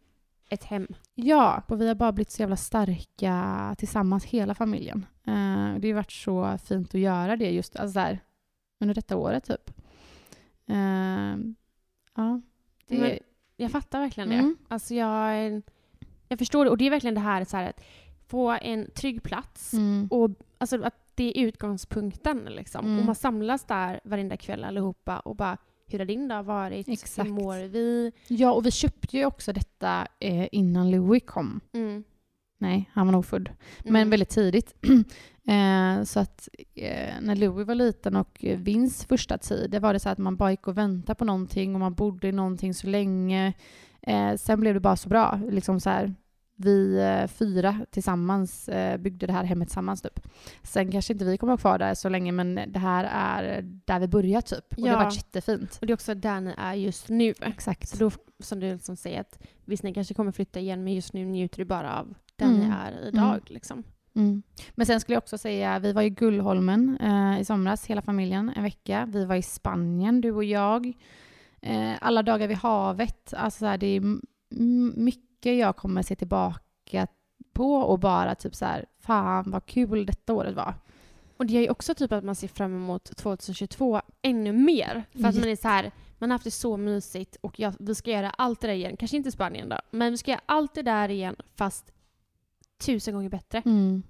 ett 0.49 0.63
hem. 0.63 0.87
Ja, 1.15 1.63
och 1.67 1.81
vi 1.81 1.87
har 1.87 1.95
bara 1.95 2.11
blivit 2.11 2.31
så 2.31 2.41
jävla 2.41 2.57
starka 2.57 3.75
tillsammans, 3.77 4.25
hela 4.25 4.55
familjen. 4.55 5.05
Eh, 5.27 5.79
det 5.79 5.87
har 5.87 5.93
varit 5.93 6.11
så 6.11 6.57
fint 6.65 6.95
att 6.95 7.01
göra 7.01 7.35
det 7.35 7.51
just 7.51 7.75
alltså, 7.75 7.93
så 7.93 7.99
här, 7.99 8.19
under 8.79 8.95
detta 8.95 9.17
året, 9.17 9.43
typ. 9.43 9.71
Eh, 10.67 11.35
ja, 12.15 12.41
det 12.87 12.97
Men 12.99 13.17
jag 13.57 13.71
fattar 13.71 13.99
verkligen 13.99 14.29
det. 14.29 14.35
Mm. 14.35 14.57
Alltså 14.67 14.93
jag, 14.93 15.61
jag 16.27 16.39
förstår 16.39 16.65
det. 16.65 16.71
Och 16.71 16.77
det 16.77 16.85
är 16.85 16.89
verkligen 16.89 17.15
det 17.15 17.21
här, 17.21 17.45
så 17.45 17.57
här 17.57 17.69
att 17.69 17.81
få 18.31 18.57
en 18.61 18.91
trygg 18.95 19.23
plats 19.23 19.73
mm, 19.73 20.07
och 20.11 20.29
alltså 20.57 20.83
att 20.83 20.95
det 21.15 21.39
är 21.39 21.45
utgångspunkten 21.45 22.37
liksom. 22.49 22.85
Mm. 22.85 22.99
Och 22.99 23.05
man 23.05 23.15
samlas 23.15 23.63
där 23.63 23.99
varenda 24.03 24.37
kväll 24.37 24.63
allihopa 24.63 25.19
och 25.19 25.35
bara 25.35 25.57
hur 25.87 25.99
har 25.99 26.05
din 26.05 26.27
dag 26.27 26.43
varit? 26.43 26.89
Exakt. 26.89 27.27
Hur 27.27 27.33
mår 27.33 27.67
vi? 27.67 28.11
ja, 28.27 28.51
och 28.51 28.65
vi 28.65 28.71
köpte 28.71 29.17
ju 29.17 29.25
också 29.25 29.53
detta 29.53 30.07
eh, 30.19 30.47
innan 30.51 30.91
Louis 30.91 31.23
kom. 31.25 31.59
Mm. 31.73 32.03
Nej, 32.57 32.89
han 32.93 33.07
var 33.07 33.11
nog 33.11 33.25
född. 33.25 33.49
Men 33.83 33.95
Mm. 33.95 34.09
väldigt 34.09 34.29
tidigt. 34.29 34.75
eh, 35.47 36.03
så 36.03 36.19
att 36.19 36.49
eh, 36.75 37.13
när 37.21 37.35
Louis 37.35 37.67
var 37.67 37.75
liten 37.75 38.15
och 38.15 38.45
eh, 38.45 38.59
Vins 38.59 39.05
första 39.05 39.37
tid, 39.37 39.71
det 39.71 39.79
var 39.79 39.93
det 39.93 39.99
så 39.99 40.09
att 40.09 40.17
man 40.17 40.35
bara 40.35 40.51
gick 40.51 40.67
och 40.67 40.77
väntade 40.77 41.15
på 41.17 41.25
någonting 41.25 41.73
och 41.73 41.79
man 41.79 41.93
bodde 41.93 42.27
i 42.27 42.31
någonting 42.31 42.73
så 42.73 42.87
länge. 42.87 43.53
Eh, 44.01 44.35
sen 44.35 44.59
blev 44.59 44.73
det 44.73 44.79
bara 44.79 44.95
så 44.95 45.09
bra. 45.09 45.39
Liksom 45.49 45.79
så 45.79 45.89
här, 45.89 46.13
vi 46.65 46.97
eh, 46.99 47.27
fyra 47.27 47.79
tillsammans 47.91 48.69
eh, 48.69 48.97
byggde 48.97 49.27
det 49.27 49.33
här 49.33 49.43
hemmet 49.43 49.67
tillsammans. 49.67 50.01
Typ. 50.01 50.19
Sen 50.63 50.91
kanske 50.91 51.13
inte 51.13 51.25
vi 51.25 51.37
kommer 51.37 51.53
att 51.53 51.63
vara 51.63 51.75
kvar 51.77 51.87
där 51.87 51.93
så 51.93 52.09
länge, 52.09 52.31
men 52.31 52.59
det 52.67 52.79
här 52.79 53.03
är 53.13 53.61
där 53.85 53.99
vi 53.99 54.07
börjar 54.07 54.41
typ. 54.41 54.65
Och 54.69 54.75
det 54.75 54.87
Ja. 54.87 54.97
har 54.97 55.03
varit 55.03 55.15
jättefint. 55.15 55.77
Och 55.81 55.87
det 55.87 55.91
är 55.93 55.95
också 55.95 56.15
där 56.15 56.41
ni 56.41 56.53
är 56.57 56.73
just 56.73 57.09
nu. 57.09 57.33
Exakt. 57.41 57.89
Så 57.89 57.97
då, 57.97 58.11
som 58.39 58.59
du 58.59 58.73
liksom 58.73 58.95
säger, 58.95 59.21
att 59.21 59.39
visst 59.65 59.83
ni 59.83 59.93
kanske 59.93 60.13
kommer 60.13 60.31
flytta 60.31 60.59
igen, 60.59 60.83
men 60.83 60.93
just 60.93 61.13
nu 61.13 61.25
njuter 61.25 61.57
du 61.57 61.65
bara 61.65 61.99
av 61.99 62.13
där 62.35 62.45
Mm. 62.45 62.59
ni 62.59 62.65
är 62.75 63.07
idag. 63.07 63.39
Liksom. 63.45 63.83
Mm. 64.15 64.43
Men 64.71 64.85
sen 64.85 64.99
skulle 64.99 65.13
jag 65.15 65.21
också 65.21 65.37
säga, 65.37 65.79
vi 65.79 65.93
var 65.93 66.01
i 66.01 66.09
Gullholmen 66.09 66.97
eh, 67.01 67.41
i 67.41 67.45
somras, 67.45 67.85
hela 67.85 68.01
familjen, 68.01 68.51
en 68.55 68.63
vecka. 68.63 69.09
Vi 69.13 69.25
var 69.25 69.35
i 69.35 69.41
Spanien, 69.41 70.21
du 70.21 70.31
och 70.31 70.43
jag. 70.43 70.93
Eh, 71.61 71.91
alla 72.01 72.23
dagar 72.23 72.47
vid 72.47 72.57
havet. 72.57 73.33
Alltså 73.37 73.77
det 73.77 73.87
är 73.87 73.97
m- 73.97 74.21
m- 74.59 74.93
mycket 75.41 75.59
jag 75.59 75.75
kommer 75.75 76.03
se 76.03 76.15
tillbaka 76.15 77.07
på 77.53 77.75
och 77.75 77.99
bara 77.99 78.35
typ 78.35 78.55
så 78.55 78.65
här, 78.65 78.85
fan 78.99 79.51
vad 79.51 79.65
kul 79.65 80.05
detta 80.05 80.33
året 80.33 80.55
var. 80.55 80.73
Och 81.37 81.45
det 81.45 81.57
är 81.57 81.61
ju 81.61 81.69
också 81.69 81.95
typ 81.95 82.11
att 82.11 82.23
man 82.23 82.35
ser 82.35 82.47
fram 82.47 82.75
emot 82.75 83.17
2022 83.17 84.01
ännu 84.21 84.51
mer. 84.51 85.03
För 85.11 85.27
att 85.27 85.35
man 85.35 85.49
är 85.49 85.55
så 85.55 85.67
här, 85.67 85.91
man 86.19 86.29
har 86.29 86.35
haft 86.35 86.43
det 86.43 86.51
så 86.51 86.77
mysigt 86.77 87.37
och 87.41 87.59
jag, 87.59 87.73
vi 87.79 87.95
ska 87.95 88.11
göra 88.11 88.29
allt 88.29 88.61
det 88.61 88.67
där 88.67 88.73
igen. 88.73 88.97
Kanske 88.97 89.17
inte 89.17 89.31
Spanien 89.31 89.69
då, 89.69 89.77
men 89.91 90.11
vi 90.11 90.17
ska 90.17 90.31
göra 90.31 90.41
allt 90.45 90.73
det 90.73 90.81
där 90.81 91.09
igen 91.09 91.35
fast 91.55 91.91
tusen 92.85 93.13
gånger 93.13 93.29
bättre. 93.29 93.61
Mm. 93.65 94.03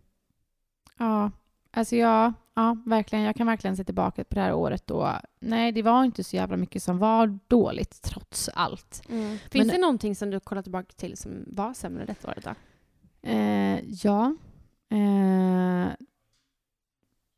Ja, 0.97 1.31
alltså 1.71 1.95
jag, 1.95 2.33
ja, 2.55 2.77
verkligen, 2.85 3.25
jag 3.25 3.35
kan 3.35 3.47
verkligen 3.47 3.77
se 3.77 3.83
tillbaka 3.83 4.23
på 4.23 4.35
det 4.35 4.41
här 4.41 4.53
året 4.53 4.87
då. 4.87 5.11
Nej, 5.39 5.71
det 5.71 5.81
var 5.81 6.03
inte 6.03 6.23
så 6.23 6.35
jävla 6.35 6.57
mycket 6.57 6.83
som 6.83 6.97
var 6.97 7.39
dåligt 7.47 8.01
trots 8.01 8.49
allt. 8.53 9.01
Finns 9.07 9.53
Men- 9.53 9.67
det 9.67 9.77
någonting 9.77 10.15
som 10.15 10.29
du 10.29 10.39
kollar 10.39 10.61
tillbaka 10.61 10.93
till 10.95 11.17
som 11.17 11.43
var 11.47 11.73
sämre 11.73 12.05
detta 12.05 12.27
året 12.27 12.43
då? 12.43 12.53
Eh, 13.29 13.79
ja. 14.03 14.35
Eh, 14.89 15.87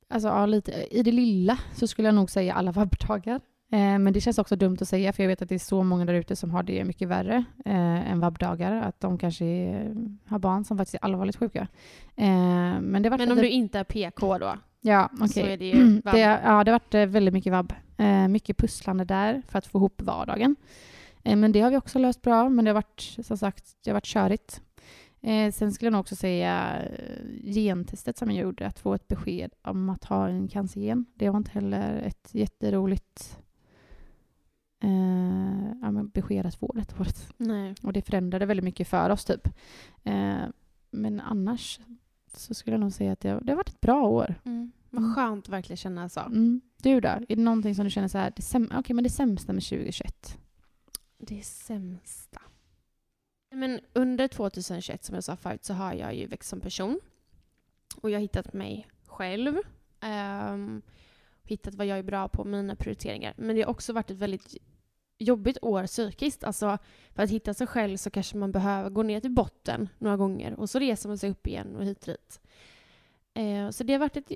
alltså, 0.10 0.28
ja, 0.28 0.46
lite, 0.46 0.72
i 0.92 1.04
det 1.04 1.12
lilla 1.12 1.58
så 1.76 1.88
skulle 1.88 2.08
jag 2.08 2.16
nog 2.16 2.30
säga 2.30 2.54
alla 2.54 2.72
vabbdagar. 2.72 3.42
Eh, 3.72 4.00
men 4.00 4.14
det 4.14 4.22
känns 4.22 4.38
också 4.38 4.56
dumt 4.56 4.78
att 4.82 4.88
säga 4.88 5.14
för 5.14 5.24
jag 5.24 5.28
vet 5.28 5.42
att 5.42 5.50
det 5.50 5.56
är 5.56 5.60
så 5.60 5.84
många 5.84 6.06
där 6.06 6.14
ute 6.14 6.36
som 6.36 6.52
har 6.52 6.64
det 6.64 6.84
mycket 6.86 7.08
värre 7.08 7.44
eh, 7.66 8.12
än 8.12 8.20
vabbdagar. 8.20 8.72
Att 8.82 9.00
de 9.00 9.18
kanske 9.18 9.46
är, 9.46 9.96
har 10.26 10.40
barn 10.40 10.64
som 10.66 10.78
faktiskt 10.78 10.96
är 10.96 11.06
allvarligt 11.06 11.36
sjuka. 11.36 11.68
Eh, 12.16 12.26
men 12.82 13.02
det 13.04 13.10
var 13.10 13.18
Men 13.18 13.32
om 13.32 13.38
du 13.38 13.50
inte 13.50 13.80
är 13.80 13.84
PK 13.84 14.38
då? 14.38 14.56
Ja, 14.86 15.10
okej. 15.14 15.28
Så 15.28 15.40
är 15.40 15.58
det 15.58 15.70
ja, 16.44 16.64
det 16.64 16.72
har 16.72 16.80
varit 16.80 16.94
eh, 16.94 17.06
väldigt 17.06 17.34
mycket 17.34 17.52
vabb. 17.52 17.74
Eh, 17.98 18.28
mycket 18.28 18.58
pusslande 18.58 19.06
där 19.06 19.42
för 19.48 19.58
att 19.58 19.68
få 19.68 19.78
ihop 19.78 20.02
vardagen. 20.02 20.56
Eh, 21.24 21.36
men 21.36 21.52
det 21.52 21.62
har 21.62 21.72
vi 21.72 21.78
också 21.78 22.00
löst 22.00 22.22
bra, 22.22 22.50
men 22.50 22.66
det 22.66 22.72
har 22.72 22.76
varit 22.76 23.18
som 23.26 23.38
sagt 23.38 23.78
det 23.84 23.90
har 23.90 23.94
varit 23.94 24.06
körigt. 24.06 24.62
Eh, 25.22 25.52
sen 25.52 25.74
skulle 25.74 25.88
jag 25.88 25.92
nog 25.92 26.00
också 26.00 26.16
säga 26.16 26.82
eh, 26.84 27.54
gentestet 27.54 28.18
som 28.18 28.32
jag 28.32 28.44
gjorde, 28.44 28.68
att 28.68 28.80
få 28.80 28.94
ett 28.94 29.08
besked 29.08 29.54
om 29.62 29.90
att 29.90 30.04
ha 30.04 30.28
en 30.28 30.48
cancergen. 30.48 31.06
Det 31.16 31.30
var 31.30 31.38
inte 31.38 31.52
heller 31.52 31.98
ett 31.98 32.30
jätteroligt 32.32 33.38
eh, 34.84 35.66
ja, 35.82 36.04
besked 36.14 36.46
att 36.46 36.56
få 36.56 36.72
detta 36.76 36.96
året. 37.02 37.34
Nej. 37.38 37.76
Och 37.84 37.94
det 37.94 38.02
förändrade 38.02 38.46
väldigt 38.46 38.64
mycket 38.64 38.88
för 38.88 39.10
oss 39.10 39.26
typ. 39.26 39.48
Men 40.92 41.20
annars 41.20 41.80
så 42.36 42.54
skulle 42.54 42.74
jag 42.74 42.82
nog 42.82 42.94
säga 42.94 43.12
att 43.12 43.20
det, 43.20 43.40
det 43.42 43.52
har 43.52 43.58
varit 43.58 43.70
ett 43.70 43.82
bra 43.82 44.08
år. 44.08 44.36
Mm. 44.46 44.72
Vad 44.90 45.16
skönt 45.16 45.46
att 45.46 45.50
verkligen 45.50 45.78
känna 45.78 46.10
så. 46.10 46.20
Mm. 46.20 46.62
Du 46.82 47.00
då? 47.00 47.08
Är 47.08 47.26
det 47.28 47.36
någonting 47.36 47.76
som 47.76 47.86
du 47.86 47.92
känner 47.92 48.08
så 48.08 48.18
här, 48.18 48.34
det, 48.36 48.42
säm- 48.42 48.80
okej, 48.80 48.94
men 48.94 49.04
det 49.04 49.10
sämsta 49.10 49.54
med 49.54 49.64
2021? 49.64 50.38
Det 51.18 51.42
sämsta. 51.44 52.42
Men 53.52 53.80
under 53.94 54.28
2021, 54.28 55.04
som 55.04 55.16
jag 55.16 55.24
sa 55.24 55.36
förut, 55.36 55.66
så 55.66 55.74
har 55.74 55.94
jag 55.94 56.16
ju 56.16 56.28
växt 56.28 56.50
som 56.50 56.60
person. 56.60 57.00
Och 58.02 58.10
jag 58.10 58.16
har 58.16 58.22
hittat 58.22 58.54
mig 58.54 58.88
själv. 59.06 59.58
Um, 60.52 60.82
hittat 61.44 61.76
vad 61.76 61.88
jag 61.88 62.00
är 62.00 62.04
bra 62.04 62.28
på, 62.28 62.44
mina 62.44 62.76
prioriteringar. 62.76 63.34
Men 63.38 63.56
det 63.56 63.62
har 63.62 63.70
också 63.70 63.94
varit 63.94 64.12
ett 64.12 64.18
väldigt 64.18 64.56
jobbigt 65.18 65.58
år 65.62 65.88
psykiskt. 65.88 66.44
Alltså, 66.44 66.78
för 67.16 67.24
att 67.24 67.30
hitta 67.30 67.54
sig 67.54 67.68
själv 67.68 67.98
så 67.98 68.10
kanske 68.10 68.38
man 68.38 68.52
behöver 68.52 68.90
gå 68.90 69.04
ner 69.04 69.20
till 69.20 69.32
botten 69.32 69.90
några 69.98 70.18
gånger 70.18 70.60
och 70.60 70.70
så 70.70 70.80
reser 70.80 71.10
man 71.10 71.18
sig 71.18 71.30
upp 71.30 71.48
igen 71.48 71.76
och 71.76 71.86
hit 71.86 72.08
och 72.08 72.14
dit. 72.14 72.40
Eh, 73.34 73.70
så 73.70 73.84
det 73.84 73.94
har 73.94 74.00
varit 74.00 74.18
ett 74.18 74.32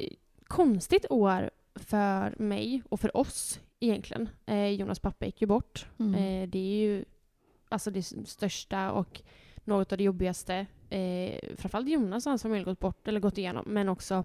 konstigt 0.48 1.06
år 1.10 1.50
för 1.76 2.36
mig 2.40 2.84
och 2.90 3.00
för 3.00 3.18
oss 3.18 3.60
egentligen. 3.80 4.30
Eh, 4.46 4.68
Jonas 4.68 5.00
pappa 5.00 5.26
gick 5.26 5.42
ju 5.42 5.48
bort. 5.48 5.86
Mm. 6.00 6.14
Eh, 6.14 6.50
det 6.50 6.60
är 6.60 6.88
ju 6.88 7.06
alltså 7.70 7.92
det 7.92 8.04
största 8.04 8.92
och 8.92 9.22
något 9.64 9.92
av 9.92 9.98
det 9.98 10.04
jobbigaste. 10.04 10.66
Eh, 10.90 11.56
framförallt 11.58 11.90
Jonas 11.90 12.26
och 12.26 12.30
hans 12.30 12.42
familj 12.42 12.64
gått 12.64 12.80
bort 12.80 13.08
eller 13.08 13.20
gått 13.20 13.38
igenom, 13.38 13.66
men 13.68 13.90
också 13.90 14.24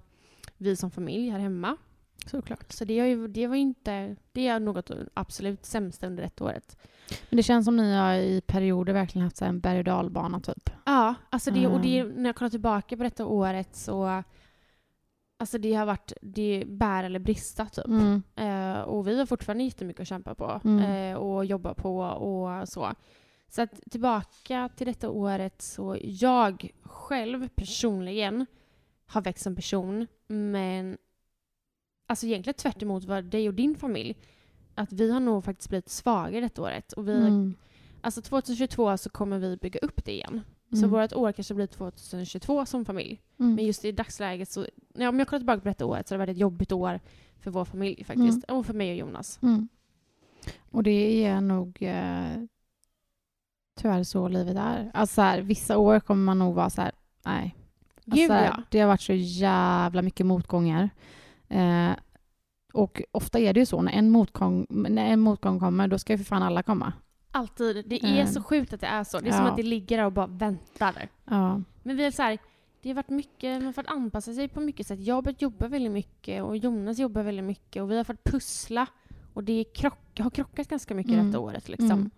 vi 0.57 0.77
som 0.77 0.91
familj 0.91 1.31
här 1.31 1.39
hemma. 1.39 1.77
Såklart. 2.27 2.73
Så 2.73 2.85
det, 2.85 2.99
har 2.99 3.07
ju, 3.07 3.29
det 3.29 3.47
var 3.47 3.57
inte... 3.57 4.17
Det 4.33 4.47
är 4.49 4.61
något 4.61 4.91
absolut 5.15 5.67
sämsta 5.67 6.07
under 6.07 6.23
ett 6.23 6.41
året. 6.41 6.77
Men 7.31 7.37
det 7.37 7.43
känns 7.43 7.65
som 7.65 7.77
ni 7.77 7.95
har 7.95 8.15
i 8.15 8.41
perioder 8.47 8.93
verkligen 8.93 9.25
haft 9.25 9.43
en 9.43 9.61
berg 9.61 9.79
och 9.79 9.85
dalbana 9.85 10.41
typ. 10.41 10.71
Ja, 10.85 11.15
alltså 11.31 11.51
det, 11.51 11.67
och 11.67 11.81
det, 11.81 11.99
Mm. 11.99 12.15
när 12.23 12.29
jag 12.29 12.37
kollar 12.37 12.51
tillbaka 12.51 12.97
på 12.97 13.03
detta 13.03 13.27
året 13.27 13.77
så... 13.77 14.23
Alltså 15.39 15.59
det 15.59 15.75
har 15.75 15.87
varit 15.87 16.13
det 16.23 16.65
bär 16.67 17.05
eller 17.05 17.19
brista 17.19 17.67
typ. 17.67 17.87
Mm. 17.87 18.23
Eh, 18.37 18.81
och 18.81 19.09
vi 19.09 19.19
har 19.19 19.27
fortfarande 19.27 19.65
jättemycket 19.65 20.01
att 20.01 20.09
kämpa 20.09 20.35
på 20.35 20.61
Mm. 20.65 21.13
eh, 21.13 21.17
och 21.19 21.45
jobba 21.45 21.75
på 21.75 21.99
och 22.01 22.69
så. 22.69 22.93
Så 23.49 23.63
att 23.63 23.81
tillbaka 23.91 24.69
till 24.77 24.87
detta 24.87 25.11
året 25.11 25.63
så 25.63 25.97
jag 26.03 26.71
själv 26.83 27.49
personligen 27.49 28.47
har 29.07 29.21
växt 29.23 29.43
som 29.45 29.57
person 29.57 30.07
men 30.27 30.99
alltså 32.13 32.27
egentligen 32.27 32.55
tvärt 32.55 32.83
emot 32.83 33.05
vad 33.05 33.25
dig 33.25 33.49
och 33.49 33.55
din 33.55 33.75
familj 33.77 34.17
att 34.75 34.93
vi 34.93 35.11
har 35.13 35.21
nog 35.21 35.45
faktiskt 35.45 35.69
blivit 35.69 35.89
svagare 35.89 36.41
detta 36.41 36.63
året. 36.63 36.93
Och 36.93 37.09
vi, 37.09 37.13
Mm. 37.19 37.55
Alltså 38.01 38.23
2022 38.23 38.97
så 38.97 39.11
kommer 39.11 39.39
vi 39.39 39.57
bygga 39.57 39.81
upp 39.81 40.05
det 40.05 40.13
igen. 40.13 40.41
Så 40.71 40.77
Mm. 40.79 40.91
vårt 40.91 41.13
år 41.13 41.33
kanske 41.33 41.55
blir 41.55 41.67
2022 41.67 42.67
som 42.67 42.85
familj. 42.85 43.21
Mm. 43.41 43.55
Men 43.55 43.67
just 43.67 43.85
i 43.85 43.93
dagsläget 43.93 44.51
så, 44.51 44.67
ja, 44.95 45.09
om 45.09 45.19
jag 45.19 45.29
kollar 45.29 45.41
tillbaka 45.41 45.61
på 45.61 45.69
detta 45.69 45.87
året 45.87 46.09
så 46.09 46.15
har 46.15 46.19
det 46.19 46.23
varit 46.27 46.37
ett 46.37 46.41
jobbigt 46.41 46.73
år 46.73 47.01
för 47.41 47.51
vår 47.51 47.65
familj 47.65 48.05
faktiskt. 48.05 48.45
Och 48.51 48.67
för 48.67 48.75
mig 48.75 48.91
och 48.91 48.97
Jonas. 48.97 49.39
Mm. 49.43 49.69
Och 50.71 50.83
det 50.83 51.25
är 51.25 51.41
nog 51.41 51.79
eh, 51.83 52.43
tyvärr 53.81 54.05
så 54.05 54.29
livet 54.29 54.57
är. 54.57 54.91
Alltså 54.95 55.15
så 55.15 55.23
här, 55.23 55.41
vissa 55.41 55.79
år 55.79 56.01
kommer 56.01 56.25
man 56.25 56.39
nog 56.39 56.55
vara 56.55 56.71
så 56.71 56.83
här, 56.83 56.93
nej. 57.25 57.57
Alltså, 58.05 58.17
Gud 58.17 58.31
ja. 58.31 58.63
Det 58.71 58.81
har 58.81 58.89
varit 58.89 59.01
så 59.01 59.13
jävla 59.13 60.03
mycket 60.03 60.27
motgångar. 60.27 60.91
Eh, 61.53 61.93
och 62.73 63.03
ofta 63.13 63.39
är 63.39 63.53
det 63.53 63.61
ju 63.61 63.67
så, 63.67 63.83
när 63.83 63.93
en 63.93 64.11
motgång, 64.11 64.67
när 64.69 65.07
en 65.07 65.21
motgång 65.21 65.61
kommer, 65.61 65.89
då 65.89 65.99
ska 65.99 66.13
ju 66.13 66.19
för 66.19 66.25
fan 66.25 66.43
alla 66.43 66.63
komma. 66.63 66.93
Alltid. 67.31 67.85
Det 67.89 68.05
är 68.05 68.21
Eh. 68.21 68.27
så 68.27 68.43
sjukt 68.43 68.73
att 68.73 68.81
det 68.81 68.87
är 68.87 69.05
så. 69.05 69.19
Det 69.21 69.29
är 69.29 69.33
som 69.33 69.45
Ja. 69.45 69.51
att 69.51 69.57
det 69.57 69.63
ligger 69.63 69.97
där 69.99 70.05
och 70.05 70.13
bara 70.13 70.27
väntar. 70.27 71.09
Ja. 71.25 71.61
Men 71.83 71.97
vi 71.97 72.05
är 72.05 72.11
så 72.11 72.23
här, 72.23 72.39
det 72.83 72.89
har 72.89 72.95
varit 72.95 73.09
mycket, 73.11 73.57
man 73.57 73.67
har 73.67 73.73
fått 73.73 73.87
anpassa 73.87 74.35
sig 74.35 74.49
på 74.49 74.61
mycket 74.61 74.87
sätt. 74.87 75.01
Jag 75.01 75.15
har 75.15 75.23
börjat 75.23 75.43
jobba 75.43 75.69
väldigt 75.69 75.93
mycket 75.93 76.43
och 76.43 76.57
Jonas 76.57 76.99
jobbar 76.99 77.23
väldigt 77.23 77.45
mycket 77.45 77.83
och 77.83 77.91
vi 77.91 77.97
har 77.97 78.05
fått 78.05 78.25
pussla. 78.25 78.87
Och 79.35 79.45
det 79.45 79.65
krock, 79.65 80.19
har 80.21 80.31
krockat 80.31 80.69
ganska 80.69 80.95
mycket 80.95 81.13
Mm. 81.13 81.27
detta 81.27 81.39
året 81.39 81.69
liksom. 81.69 81.91
Mm. 81.91 82.11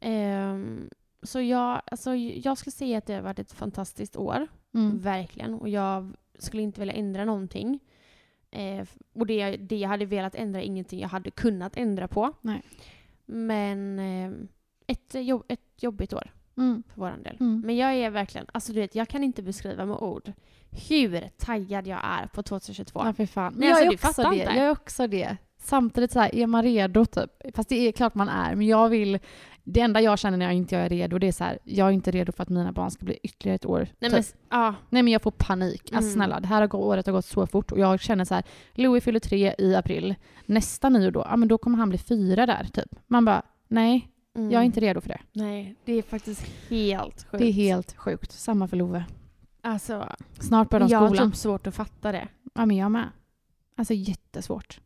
Ehm, 0.00 0.88
så 1.22 1.40
jag, 1.40 1.82
alltså, 1.86 2.14
jag 2.14 2.58
skulle 2.58 2.72
säga 2.72 2.98
att 2.98 3.06
det 3.06 3.14
har 3.14 3.22
varit 3.22 3.38
ett 3.38 3.52
fantastiskt 3.52 4.16
år. 4.16 4.46
Mm. 4.74 4.98
Verkligen. 4.98 5.54
Och 5.54 5.68
jag 5.68 6.12
skulle 6.38 6.62
inte 6.62 6.80
vilja 6.80 6.94
ändra 6.94 7.24
någonting. 7.24 7.78
Eh, 8.50 8.86
och 9.12 9.26
det, 9.26 9.56
det 9.56 9.76
jag 9.76 9.88
hade 9.88 10.04
velat 10.06 10.34
ändra 10.34 10.62
ingenting 10.62 11.00
jag 11.00 11.08
hade 11.08 11.30
kunnat 11.30 11.76
ändra 11.76 12.08
på. 12.08 12.32
Nej. 12.40 12.62
Men 13.26 13.98
eh, 13.98 14.32
ett, 14.86 15.14
jobb, 15.14 15.44
ett 15.48 15.60
jobbigt 15.82 16.12
år 16.12 16.30
Mm. 16.56 16.82
för 16.88 17.00
vår 17.00 17.10
del. 17.24 17.36
Mm. 17.40 17.62
Men 17.66 17.76
jag 17.76 17.94
är 17.94 18.10
verkligen, 18.10 18.46
alltså 18.52 18.72
du 18.72 18.80
vet, 18.80 18.94
jag 18.94 19.08
kan 19.08 19.24
inte 19.24 19.42
beskriva 19.42 19.84
med 19.86 19.96
ord 19.96 20.32
hur 20.88 21.28
taggad 21.38 21.86
jag 21.86 22.00
är 22.02 22.26
på 22.26 22.42
2022. 22.42 23.02
Ja, 23.04 23.12
för 23.12 23.26
fan. 23.26 23.52
Men 23.52 23.60
Nej, 23.60 23.68
jag, 23.68 23.76
alltså, 24.04 24.22
är 24.22 24.26
också 24.26 24.30
det. 24.30 24.36
jag 24.44 24.56
är 24.56 24.70
också 24.70 25.06
det. 25.06 25.36
Samtidigt 25.62 26.12
så 26.12 26.20
här, 26.20 26.34
är 26.34 26.46
man 26.46 26.62
redo 26.62 27.04
typ? 27.06 27.30
Fast 27.54 27.68
det 27.68 27.88
är 27.88 27.92
klart 27.92 28.14
man 28.14 28.28
är, 28.28 28.54
men 28.54 28.66
jag 28.66 28.88
vill... 28.88 29.18
Det 29.64 29.80
enda 29.80 30.00
jag 30.00 30.18
känner 30.18 30.36
när 30.38 30.44
jag 30.46 30.54
inte 30.54 30.76
är 30.76 30.88
redo, 30.88 31.18
det 31.18 31.28
är 31.28 31.32
så 31.32 31.44
här, 31.44 31.58
jag 31.64 31.88
är 31.88 31.92
inte 31.92 32.10
redo 32.10 32.32
för 32.32 32.42
att 32.42 32.48
mina 32.48 32.72
barn 32.72 32.90
ska 32.90 33.04
bli 33.04 33.18
ytterligare 33.22 33.54
ett 33.54 33.66
år. 33.66 33.88
Nej, 33.98 34.10
typ. 34.10 34.12
men, 34.12 34.24
ja, 34.60 34.74
Nej 34.88 35.02
men 35.02 35.12
jag 35.12 35.22
får 35.22 35.30
panik. 35.30 35.80
Alltså 35.82 35.98
Mm. 35.98 36.12
snälla, 36.14 36.40
det 36.40 36.46
här 36.46 36.60
har 36.60 36.68
gå- 36.68 36.78
året 36.78 37.06
har 37.06 37.12
gått 37.12 37.24
så 37.24 37.46
fort 37.46 37.72
och 37.72 37.78
jag 37.78 38.00
känner 38.00 38.24
så 38.24 38.34
här, 38.34 38.44
Louis 38.74 39.04
fyller 39.04 39.20
tre 39.20 39.54
i 39.58 39.74
april. 39.76 40.14
Nästa 40.46 40.88
nyår 40.88 41.10
då, 41.10 41.24
ja 41.30 41.36
men 41.36 41.48
då 41.48 41.58
kommer 41.58 41.78
han 41.78 41.88
bli 41.88 41.98
fyra 41.98 42.46
där 42.46 42.66
typ. 42.72 42.94
Man 43.06 43.24
bara, 43.24 43.42
nej, 43.68 44.08
mm. 44.36 44.50
jag 44.50 44.60
är 44.60 44.64
inte 44.66 44.80
redo 44.80 45.00
för 45.00 45.08
det. 45.08 45.20
Nej, 45.32 45.76
det 45.84 45.92
är 45.92 46.02
faktiskt 46.02 46.42
helt 46.68 47.26
sjukt. 47.30 47.38
Det 47.38 47.44
är 47.48 47.52
helt 47.52 47.96
sjukt. 47.96 48.32
Samma 48.32 48.68
för 48.68 48.76
Love. 48.76 49.04
Alltså, 49.62 50.08
Snart 50.38 50.70
börjar 50.70 50.86
de 50.88 50.92
jag 50.92 50.98
har 50.98 51.06
skolan. 51.08 51.30
typ 51.30 51.36
svårt 51.36 51.66
att 51.66 51.74
fatta 51.74 52.12
det. 52.12 52.28
Ja 52.54 52.66
men 52.66 52.76
jag 52.76 52.90
med. 52.90 53.08
Alltså 53.76 53.94
jättesvårt. 53.94 54.80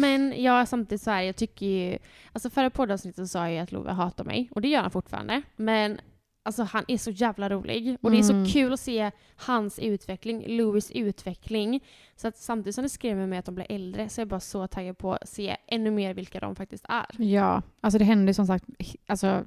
Men 0.00 0.42
jag 0.42 0.68
samtidigt 0.68 1.02
så 1.02 1.10
här, 1.10 1.22
jag 1.22 1.36
tycker 1.36 1.66
ju... 1.66 1.98
Alltså 2.32 2.50
förra 2.50 2.70
poddavsnittet 2.70 3.30
sa 3.30 3.38
jag 3.38 3.52
ju 3.52 3.58
att 3.58 3.72
Love 3.72 3.92
hatar 3.92 4.24
mig, 4.24 4.48
och 4.52 4.60
det 4.60 4.68
gör 4.68 4.82
han 4.82 4.90
fortfarande. 4.90 5.42
Men 5.56 6.00
alltså 6.42 6.62
han 6.62 6.84
är 6.88 6.98
så 6.98 7.10
jävla 7.10 7.48
rolig. 7.50 7.96
Och 8.02 8.10
det 8.10 8.16
är 8.18 8.30
Mm. 8.30 8.46
så 8.46 8.52
kul 8.52 8.72
att 8.72 8.80
se 8.80 9.10
hans 9.36 9.78
utveckling, 9.78 10.44
Louis 10.56 10.90
utveckling. 10.90 11.84
Så 12.16 12.28
att 12.28 12.36
samtidigt 12.36 12.74
som 12.74 12.82
det 12.82 12.88
skrämmer 12.88 13.26
mig 13.26 13.38
att 13.38 13.44
de 13.44 13.54
blir 13.54 13.66
äldre 13.72 14.08
så 14.08 14.20
är 14.20 14.22
jag 14.22 14.28
bara 14.28 14.40
så 14.40 14.66
taggad 14.66 14.98
på 14.98 15.14
att 15.14 15.28
se 15.28 15.56
ännu 15.66 15.90
mer 15.90 16.14
vilka 16.14 16.40
de 16.40 16.56
faktiskt 16.56 16.84
är. 16.88 17.06
Ja, 17.24 17.62
alltså 17.80 17.98
det 17.98 18.04
händer 18.04 18.30
ju 18.30 18.34
som 18.34 18.46
sagt 18.46 18.64
alltså, 19.06 19.44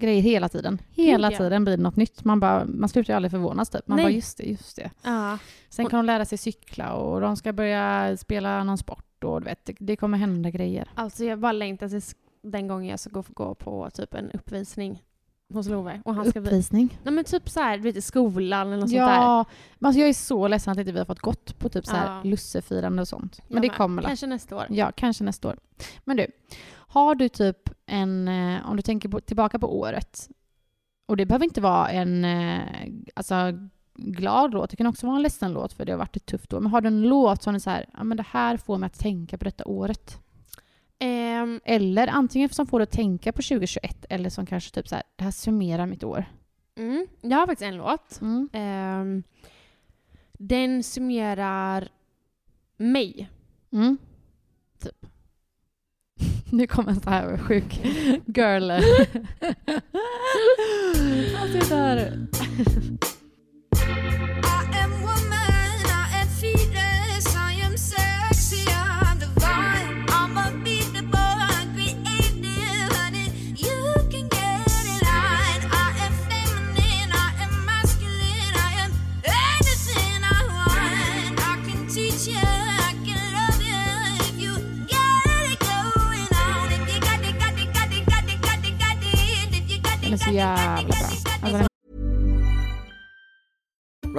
grejer 0.00 0.22
hela 0.22 0.48
tiden. 0.48 0.82
Hela 0.90 1.28
Gud, 1.28 1.34
ja. 1.34 1.38
tiden 1.38 1.64
blir 1.64 1.76
det 1.76 1.82
något 1.82 1.96
nytt. 1.96 2.24
Man, 2.24 2.40
bara, 2.40 2.64
man 2.64 2.88
slutar 2.88 3.12
ju 3.12 3.16
aldrig 3.16 3.30
förvånas 3.30 3.70
typ. 3.70 3.88
Man 3.88 3.96
Nej. 3.96 4.04
bara 4.04 4.10
just 4.12 4.38
det, 4.38 4.44
just 4.44 4.76
det. 4.76 4.90
Ja. 5.02 5.38
Sen 5.68 5.86
kan 5.86 5.98
de 5.98 6.06
lära 6.06 6.24
sig 6.24 6.38
cykla 6.38 6.92
och 6.92 7.20
de 7.20 7.36
ska 7.36 7.52
börja 7.52 8.16
spela 8.16 8.64
någon 8.64 8.78
sport 8.78 9.04
och 9.24 9.40
du 9.40 9.44
vet, 9.44 9.70
det, 9.78 9.96
kommer 9.96 10.18
hända 10.18 10.50
grejer. 10.50 10.88
Alltså 10.94 11.24
jag 11.24 11.38
bara 11.38 11.52
längtar 11.52 11.88
tills 11.88 12.16
den 12.42 12.68
gången 12.68 12.90
jag 12.90 13.00
ska 13.00 13.10
gå, 13.10 13.24
gå 13.28 13.54
på 13.54 13.90
typ 13.90 14.14
en 14.14 14.30
uppvisning 14.30 15.02
hos 15.54 15.68
Love. 15.68 16.02
Och 16.04 16.14
han 16.14 16.30
ska 16.30 16.40
vi... 16.40 16.48
Uppvisning. 16.48 16.98
Nej 17.02 17.14
men 17.14 17.24
typ 17.24 17.48
så 17.48 17.60
här, 17.60 17.76
du 17.76 17.82
vet 17.82 17.96
i 17.96 18.00
skolan 18.02 18.66
eller 18.66 18.76
något 18.76 18.90
sånt 18.90 19.00
där. 19.00 19.14
Ja, 19.14 19.44
men 19.78 19.86
alltså 19.88 20.00
jag 20.00 20.08
är 20.08 20.12
så 20.12 20.48
ledsen 20.48 20.72
att 20.72 20.78
inte 20.78 20.92
vi 20.92 20.98
har 20.98 21.06
fått 21.06 21.20
gått 21.20 21.58
på 21.58 21.68
typ 21.68 21.86
så 21.86 21.96
här 21.96 22.06
Ja. 22.06 22.20
lussefirande 22.30 23.02
och 23.02 23.08
sånt. 23.08 23.40
Men 23.48 23.54
Jag 23.56 23.62
det 23.62 23.68
med. 23.68 23.76
kommer. 23.76 24.02
Kanske 24.02 24.26
nästa 24.26 24.56
år. 24.56 24.66
Ja, 24.70 24.92
kanske 24.96 25.24
nästa 25.24 25.48
år. 25.48 25.56
Men 26.04 26.16
du, 26.16 26.26
har 26.72 27.14
du 27.14 27.28
typ 27.28 27.70
en, 27.86 28.28
eh, 28.28 28.70
om 28.70 28.76
du 28.76 28.82
tänker 28.82 29.08
på, 29.08 29.20
tillbaka 29.20 29.58
på 29.58 29.78
året, 29.78 30.28
och 31.06 31.16
det 31.16 31.26
behöver 31.26 31.44
inte 31.44 31.60
vara 31.60 31.88
en 31.88 32.24
eh, 32.24 32.60
alltså, 33.14 33.34
glad 34.00 34.52
låt, 34.54 34.70
det 34.70 34.76
kan 34.76 34.86
också 34.86 35.06
vara 35.06 35.16
en 35.16 35.22
ledsen 35.22 35.52
låt 35.52 35.72
för 35.72 35.84
det 35.84 35.92
har 35.92 35.98
varit 35.98 36.16
ett 36.16 36.26
tufft 36.26 36.52
år. 36.52 36.60
Men 36.60 36.72
har 36.72 36.80
du 36.80 36.88
en 36.88 37.02
låt 37.02 37.42
som 37.42 37.54
är 37.54 37.58
så 37.58 37.70
här, 37.70 37.86
ja 37.92 38.04
men 38.04 38.16
det 38.16 38.26
här 38.30 38.56
får 38.56 38.78
mig 38.78 38.86
att 38.86 38.98
tänka 38.98 39.38
på 39.38 39.44
detta 39.44 39.64
året? 39.64 40.18
Ehm, 40.98 41.60
Eller 41.64 42.06
antingen 42.08 42.48
som 42.48 42.66
får 42.66 42.78
dig 42.78 42.82
att 42.84 42.90
tänka 42.90 43.32
på 43.32 43.42
2021 43.42 44.04
eller 44.08 44.30
som 44.30 44.46
kanske 44.46 44.70
typ 44.74 44.88
så 44.88 44.94
här, 44.94 45.04
det 45.16 45.24
här 45.24 45.30
summerar 45.30 45.86
mitt 45.86 46.04
år. 46.04 46.24
mm, 46.78 47.06
jag 47.20 47.38
har 47.38 47.46
faktiskt 47.46 47.68
en 47.68 47.76
låt. 47.76 48.20
Mm. 48.20 48.48
Ehm, 48.52 49.22
den 50.32 50.82
summerar 50.82 51.88
mig. 52.76 53.28
Mm. 53.72 53.98
Typ. 54.82 55.06
Nu 56.52 56.66
kommer 56.66 56.90
en 56.90 57.00
så 57.00 57.10
här 57.10 57.38
sjuk 57.38 57.80
girl. 58.26 58.70
Han 61.36 61.48
sitter 61.48 62.26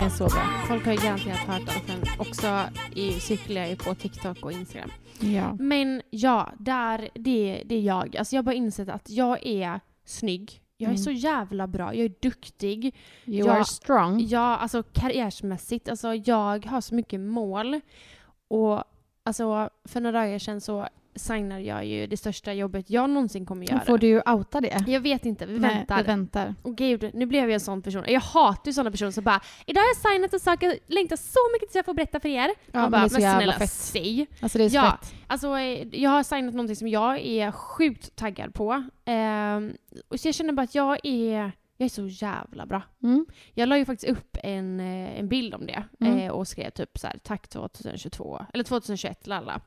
är 0.00 0.08
så 0.08 0.24
bra. 0.26 0.64
Folk 0.68 0.84
har 0.84 0.92
ju 0.92 0.98
garanterat 0.98 1.38
hört 1.38 1.66
den, 1.66 1.74
för 1.80 1.86
den 1.92 2.02
också 2.18 2.60
i, 2.94 3.12
cirkulerar 3.12 3.66
ju 3.66 3.76
på 3.76 3.94
TikTok 3.94 4.44
och 4.44 4.52
Instagram. 4.52 4.90
Ja. 5.20 5.56
Men 5.60 6.02
ja, 6.10 6.52
där, 6.58 7.08
det, 7.14 7.62
det 7.66 7.74
är 7.74 7.80
jag. 7.80 8.16
Alltså 8.16 8.36
jag 8.36 8.42
har 8.42 8.44
bara 8.44 8.54
insett 8.54 8.88
att 8.88 9.10
jag 9.10 9.46
är 9.46 9.80
snygg. 10.04 10.58
Jag 10.76 10.86
är 10.88 10.92
Mm. 10.92 11.02
så 11.02 11.10
jävla 11.10 11.66
bra. 11.66 11.94
Jag 11.94 12.04
är 12.04 12.12
duktig. 12.22 12.84
You 13.24 13.46
Ja. 13.46 13.52
are 13.52 13.64
strong. 13.64 14.20
Ja, 14.20 14.56
alltså 14.56 14.82
karriärsmässigt. 14.82 15.88
Alltså 15.88 16.14
jag 16.14 16.66
har 16.66 16.80
så 16.80 16.94
mycket 16.94 17.20
mål. 17.20 17.80
Och 18.48 18.84
alltså 19.24 19.70
för 19.84 20.00
några 20.00 20.20
dagar 20.20 20.38
sedan 20.38 20.60
så 20.60 20.88
signade 21.14 21.60
jag 21.62 21.84
ju 21.84 22.06
det 22.06 22.16
största 22.16 22.52
jobbet 22.52 22.90
jag 22.90 23.10
någonsin 23.10 23.46
kommer 23.46 23.66
göra. 23.66 23.80
Får 23.80 23.98
du 23.98 24.22
outa 24.26 24.60
det? 24.60 24.84
Jag 24.86 25.00
vet 25.00 25.24
inte, 25.26 25.46
vi 25.46 25.58
Nej, 25.58 25.74
väntar. 25.74 25.96
vi 25.96 26.02
väntar. 26.02 26.54
Och 26.62 26.76
gud, 26.76 27.10
nu 27.14 27.26
blev 27.26 27.42
jag 27.44 27.52
en 27.52 27.60
sån 27.60 27.82
person. 27.82 28.04
Jag 28.08 28.20
hatar 28.20 28.62
ju 28.66 28.72
såna 28.72 28.90
personer 28.90 29.10
som 29.10 29.24
bara 29.24 29.40
“Idag 29.66 29.80
har 29.80 29.88
jag 29.88 30.12
signat 30.12 30.32
en 30.34 30.40
sak, 30.40 30.62
jag 30.62 30.78
längtar 30.86 31.16
så 31.16 31.38
mycket 31.52 31.68
tills 31.68 31.76
jag 31.76 31.84
får 31.84 31.94
berätta 31.94 32.20
för 32.20 32.28
er”. 32.28 32.48
Ja, 32.48 32.52
Man 32.72 32.82
men 32.82 32.90
bara 32.90 33.08
“Men 33.12 33.20
jävla 33.20 33.38
snälla, 33.40 33.52
fett. 33.52 33.70
säg”. 33.70 34.26
Alltså 34.40 34.58
det 34.58 34.64
är 34.64 34.68
så 34.68 34.76
Ja. 34.76 34.98
fett. 35.00 35.14
Alltså, 35.26 35.58
jag 35.92 36.10
har 36.10 36.22
signat 36.22 36.54
någonting 36.54 36.76
som 36.76 36.88
jag 36.88 37.20
är 37.20 37.52
sjukt 37.52 38.16
taggad 38.16 38.54
på. 38.54 38.84
Ehm, 39.04 39.72
och 40.08 40.20
så 40.20 40.28
jag 40.28 40.34
känner 40.34 40.52
bara 40.52 40.62
att 40.62 40.74
jag 40.74 40.98
är, 41.06 41.52
jag 41.76 41.84
är 41.84 41.88
så 41.88 42.06
jävla 42.06 42.66
bra. 42.66 42.82
Mm. 43.02 43.26
Jag 43.54 43.68
la 43.68 43.78
ju 43.78 43.84
faktiskt 43.84 44.12
upp 44.12 44.36
en, 44.42 44.80
eh, 44.80 45.18
en 45.18 45.28
bild 45.28 45.54
om 45.54 45.66
det 45.66 45.84
Mm. 46.00 46.18
eh, 46.18 46.30
och 46.30 46.48
skrev 46.48 46.70
typ 46.70 46.98
så 46.98 47.06
här 47.06 47.18
tack 47.22 47.48
2022, 47.48 48.46
eller 48.54 48.64
2021 48.64 49.26
lalla. 49.26 49.60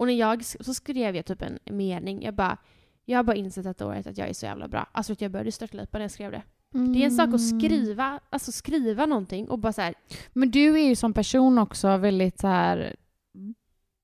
Och 0.00 0.06
när 0.06 0.14
jag, 0.14 0.44
så 0.44 0.74
skrev 0.74 1.16
jag 1.16 1.26
typ 1.26 1.42
en 1.42 1.58
mening, 1.76 2.22
jag 2.22 2.34
bara, 2.34 2.56
jag 3.04 3.18
har 3.18 3.22
bara 3.24 3.36
insett 3.36 3.64
detta 3.64 3.86
året 3.86 4.06
att 4.06 4.18
jag 4.18 4.28
är 4.28 4.32
så 4.32 4.46
jävla 4.46 4.68
bra. 4.68 4.86
Alltså 4.92 5.12
att 5.12 5.20
jag 5.20 5.30
började 5.30 5.52
störtlipa 5.52 5.98
när 5.98 6.04
jag 6.04 6.10
skrev 6.10 6.30
det. 6.30 6.42
Det 6.72 7.00
är 7.02 7.04
en 7.04 7.10
sak 7.10 7.28
att 7.34 7.40
Mm. 7.40 7.60
skriva, 7.60 8.20
alltså 8.30 8.52
skriva 8.52 9.06
någonting 9.06 9.48
och 9.48 9.58
bara 9.58 9.72
så 9.72 9.80
här, 9.80 9.94
Men 10.32 10.50
du 10.50 10.74
är 10.80 10.88
ju 10.88 10.96
som 10.96 11.12
person 11.12 11.58
också 11.58 11.96
väldigt 11.96 12.38
så 12.40 12.46
här. 12.46 12.96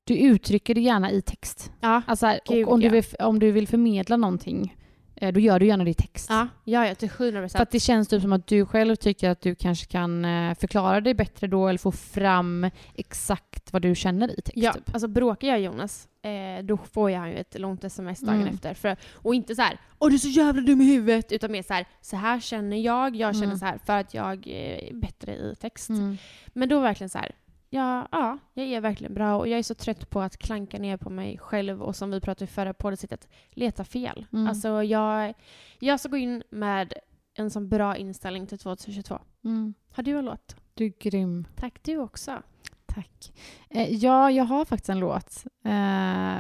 Du 0.05 0.17
uttrycker 0.19 0.75
det 0.75 0.81
gärna 0.81 1.11
i 1.11 1.23
text. 1.23 1.73
ja, 1.81 2.03
Alltså 2.07 2.27
här, 2.27 2.41
Gud, 2.49 2.67
och 2.67 2.73
om, 2.73 2.81
du 2.81 2.89
vill, 2.89 3.05
om 3.21 3.39
du 3.39 3.51
vill 3.53 3.69
förmedla 3.69 4.17
någonting, 4.17 4.77
då 5.21 5.41
gör 5.41 5.61
du 5.61 5.67
gärna 5.67 5.85
det 5.85 5.91
i 5.91 5.95
text. 5.95 6.27
ja, 6.31 6.49
ja, 6.65 6.87
ja 6.87 6.95
till 6.95 7.09
100 7.09 7.33
För 7.33 7.41
procent. 7.43 7.63
att 7.63 7.71
det 7.71 7.81
känns 7.81 8.09
typ 8.09 8.23
som 8.23 8.33
att 8.33 8.47
du 8.47 8.67
själv 8.67 8.97
tycker 8.97 9.31
att 9.31 9.41
du 9.41 9.55
kanske 9.55 9.87
kan 9.87 10.25
eh, 10.25 10.55
förklara 10.55 11.01
dig 11.01 11.15
bättre 11.15 11.47
då 11.47 11.69
eller 11.69 11.79
få 11.79 11.93
fram 11.93 12.71
exakt 12.95 13.73
vad 13.73 13.83
du 13.83 13.95
känner 13.95 14.39
i 14.39 14.43
text. 14.43 14.53
Ja, 14.57 14.73
Typ. 14.73 14.91
alltså 14.95 15.09
bråkar 15.09 15.49
jag 15.49 15.61
Jonas, 15.61 16.09
eh, 16.23 16.65
då 16.65 16.77
får 16.77 17.11
jag 17.11 17.29
ju 17.29 17.35
ett 17.35 17.59
långt 17.61 17.85
sms 17.85 18.21
dagen 18.21 18.41
Mm. 18.43 18.55
efter. 18.55 18.75
För, 18.75 18.97
och 19.13 19.35
inte 19.35 19.55
så 19.55 19.63
här 19.63 19.79
“Åh 19.99 20.09
du 20.09 20.15
är 20.15 20.19
så 20.19 20.29
jävla 20.29 20.63
dum 20.63 20.81
i 20.81 20.85
huvudet” 20.85 21.33
utan 21.33 21.53
mer 21.53 21.63
så 21.63 21.73
här 21.75 21.87
“Så 22.01 22.17
här 22.17 22.41
känner 22.41 22.77
jag, 22.77 23.17
jag 23.17 23.35
känner 23.35 23.47
Mm. 23.47 23.59
så 23.59 23.65
här” 23.65 23.79
för 23.87 23.99
att 23.99 24.15
jag 24.15 24.47
eh, 24.47 24.89
är 24.89 24.95
bättre 24.95 25.33
i 25.35 25.55
text. 25.61 25.89
Mm. 25.89 26.17
Men 26.53 26.69
då 26.69 26.81
verkligen 26.81 27.11
så 27.11 27.19
här, 27.19 27.33
ja, 27.71 28.09
ja, 28.13 28.39
jag 28.55 28.67
är 28.67 28.81
verkligen 28.81 29.15
bra 29.15 29.37
och 29.37 29.49
jag 29.49 29.59
är 29.59 29.63
så 29.63 29.75
trött 29.75 30.11
på 30.11 30.21
att 30.21 30.37
klanka 30.37 30.79
ner 30.79 30.97
på 30.97 31.11
mig 31.11 31.39
själv 31.39 31.83
och 31.83 31.97
som 31.97 32.11
vi 32.11 32.21
pratade 32.21 32.45
i 32.45 32.49
förra 32.55 32.75
poddavsnittet, 32.75 33.29
leta 33.51 33.85
fel. 33.85 34.27
Mm. 34.33 34.47
Alltså 34.47 34.83
jag, 34.83 35.35
jag 35.79 36.01
ska 36.01 36.09
gå 36.09 36.17
in 36.17 36.43
med 36.51 36.93
en 37.35 37.51
sån 37.51 37.69
bra 37.69 37.97
inställning 37.97 38.47
till 38.47 38.59
2022. 38.59 39.19
Mm. 39.45 39.75
Har 39.93 40.03
du 40.03 40.19
en 40.19 40.25
låt? 40.25 40.57
Du 40.75 40.85
är 40.85 40.93
grym. 40.99 41.47
Tack, 41.57 41.83
du 41.83 41.97
också. 41.97 42.43
Tack. 42.87 43.33
Eh, 43.71 43.95
ja, 43.95 44.31
jag 44.31 44.45
har 44.45 44.65
faktiskt 44.65 44.89
en 44.89 44.99
låt. 44.99 45.45
Eh, 45.65 46.37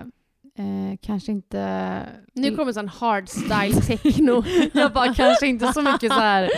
eh, 0.57 0.99
kanske 1.03 1.33
inte... 1.33 2.03
Nu 2.33 2.57
kommer 2.57 2.73
sån 2.73 2.88
hardstyle 2.88 3.81
techno. 3.81 4.45
jag 4.75 4.92
bara 4.92 5.14
kanske 5.14 5.47
inte 5.47 5.73
så 5.73 5.83
mycket 5.83 6.12
så 6.12 6.19
här 6.19 6.51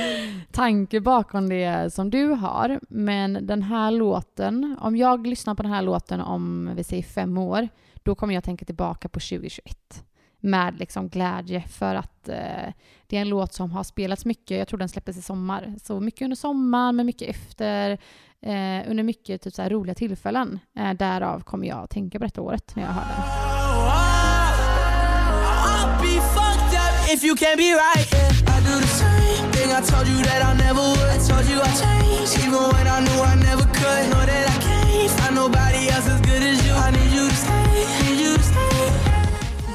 tanke 0.53 1.01
bakom 1.01 1.49
det 1.49 1.95
som 1.95 2.11
du 2.11 2.29
har. 2.29 2.81
Men 2.89 3.47
den 3.47 3.63
här 3.63 3.91
låten, 3.91 4.77
om 4.81 4.97
jag 4.97 5.27
lyssnar 5.27 5.55
på 5.55 5.63
den 5.63 5.73
här 5.73 5.83
låten 5.83 6.21
om 6.21 6.71
vi 6.77 6.85
säger 6.85 7.03
fem 7.03 7.39
år, 7.39 7.69
då 8.03 8.15
kommer 8.15 8.35
jag 8.35 8.45
tänka 8.45 8.65
tillbaka 8.65 9.09
på 9.09 9.21
2021 9.21 10.05
med 10.41 10.79
liksom 10.79 11.09
glädje 11.09 11.61
för 11.61 11.95
att 11.95 12.29
eh, 12.29 12.73
det 13.07 13.17
är 13.17 13.21
en 13.21 13.29
låt 13.29 13.55
som 13.55 13.71
har 13.71 13.85
spelats 13.85 14.25
mycket. 14.25 14.59
Jag 14.59 14.69
tror 14.69 14.79
den 14.79 14.89
släpptes 14.89 15.17
i 15.17 15.23
sommar. 15.23 15.75
Så 15.83 16.01
mycket 16.01 16.23
under 16.23 16.37
sommaren, 16.37 16.97
men 16.97 17.07
mycket 17.07 17.29
efter. 17.29 17.91
Eh, 18.41 18.91
under 18.91 19.03
mycket 19.03 19.43
typ 19.43 19.55
så 19.55 19.69
roliga 19.69 19.95
tillfällen. 19.95 20.59
Eh, 20.79 20.93
därav 20.93 21.41
kommer 21.41 21.69
jag 21.69 21.91
tänka 21.91 22.19
på 22.19 22.25
detta 22.25 22.41
året 22.41 22.77
när 22.77 22.83
jag 22.83 22.91
hör 22.91 23.03
den. 23.03 23.48
I'll 25.71 26.01
be 26.03 26.15
fucked 26.35 26.75
up 26.85 26.93
if 27.15 27.23
you 27.25 27.35
can't 27.35 27.59
be 27.59 27.73
right. 27.73 28.07
Yeah. 28.13 28.55
I 28.55 28.57
do 28.69 28.75
the 28.81 28.87
same 29.03 29.51
thing. 29.53 29.69
I 29.73 29.81
told 29.91 30.07
you 30.09 30.19
that 30.29 30.41
I 30.51 30.53
never 30.65 30.81
would. 30.81 31.11
I 31.17 31.19
told 31.29 31.45
you 31.51 31.59
I 31.61 31.71
changed, 31.83 32.33
even 32.45 32.63
when 32.75 32.87
I 32.87 32.99
knew 33.07 33.21
I 33.33 33.35
never 33.49 33.65
could. 33.79 34.03
Know 34.11 34.25
that 34.33 34.45
I 34.55 34.57
can't 34.67 35.11
find 35.19 35.35
nobody 35.35 35.89
else 35.95 36.07
as 36.15 36.21
good 36.29 36.43
as 36.51 36.59
you. 36.67 36.75
I 36.75 36.91
need 36.97 37.11
you 37.19 37.25
to 37.29 37.35
stay, 37.45 37.65
need 38.03 38.21
you 38.25 38.33
to 38.37 38.43
stay. 38.43 38.59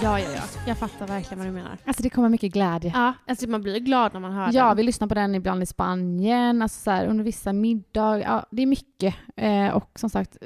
Ja, 0.04 0.20
ja, 0.20 0.30
ja. 0.36 0.42
Jag 0.68 0.78
fattar 0.78 1.08
verkligen 1.08 1.38
vad 1.40 1.48
du 1.48 1.52
menar. 1.52 1.78
Alltså 1.86 2.04
det 2.04 2.10
kommer 2.10 2.30
mycket 2.30 2.54
glädje. 2.54 2.92
Ja, 2.96 3.14
alltså 3.28 3.50
man 3.50 3.62
blir 3.62 3.80
glad 3.80 4.14
när 4.14 4.20
man 4.20 4.32
hör 4.34 4.50
Ja, 4.54 4.68
den. 4.68 4.78
vi 4.78 4.84
lyssnar 4.84 5.08
på 5.08 5.14
den 5.14 5.36
ibland 5.36 5.64
i 5.64 5.66
Spanien, 5.66 6.62
alltså 6.62 6.82
så 6.82 6.92
här, 6.92 7.06
under 7.08 7.24
vissa 7.24 7.54
middagar. 7.54 8.18
Ja, 8.28 8.46
det 8.52 8.62
är 8.62 8.66
mycket. 8.66 9.16
Eh, 9.36 9.68
och 9.68 9.90
som 10.00 10.10
sagt, 10.10 10.38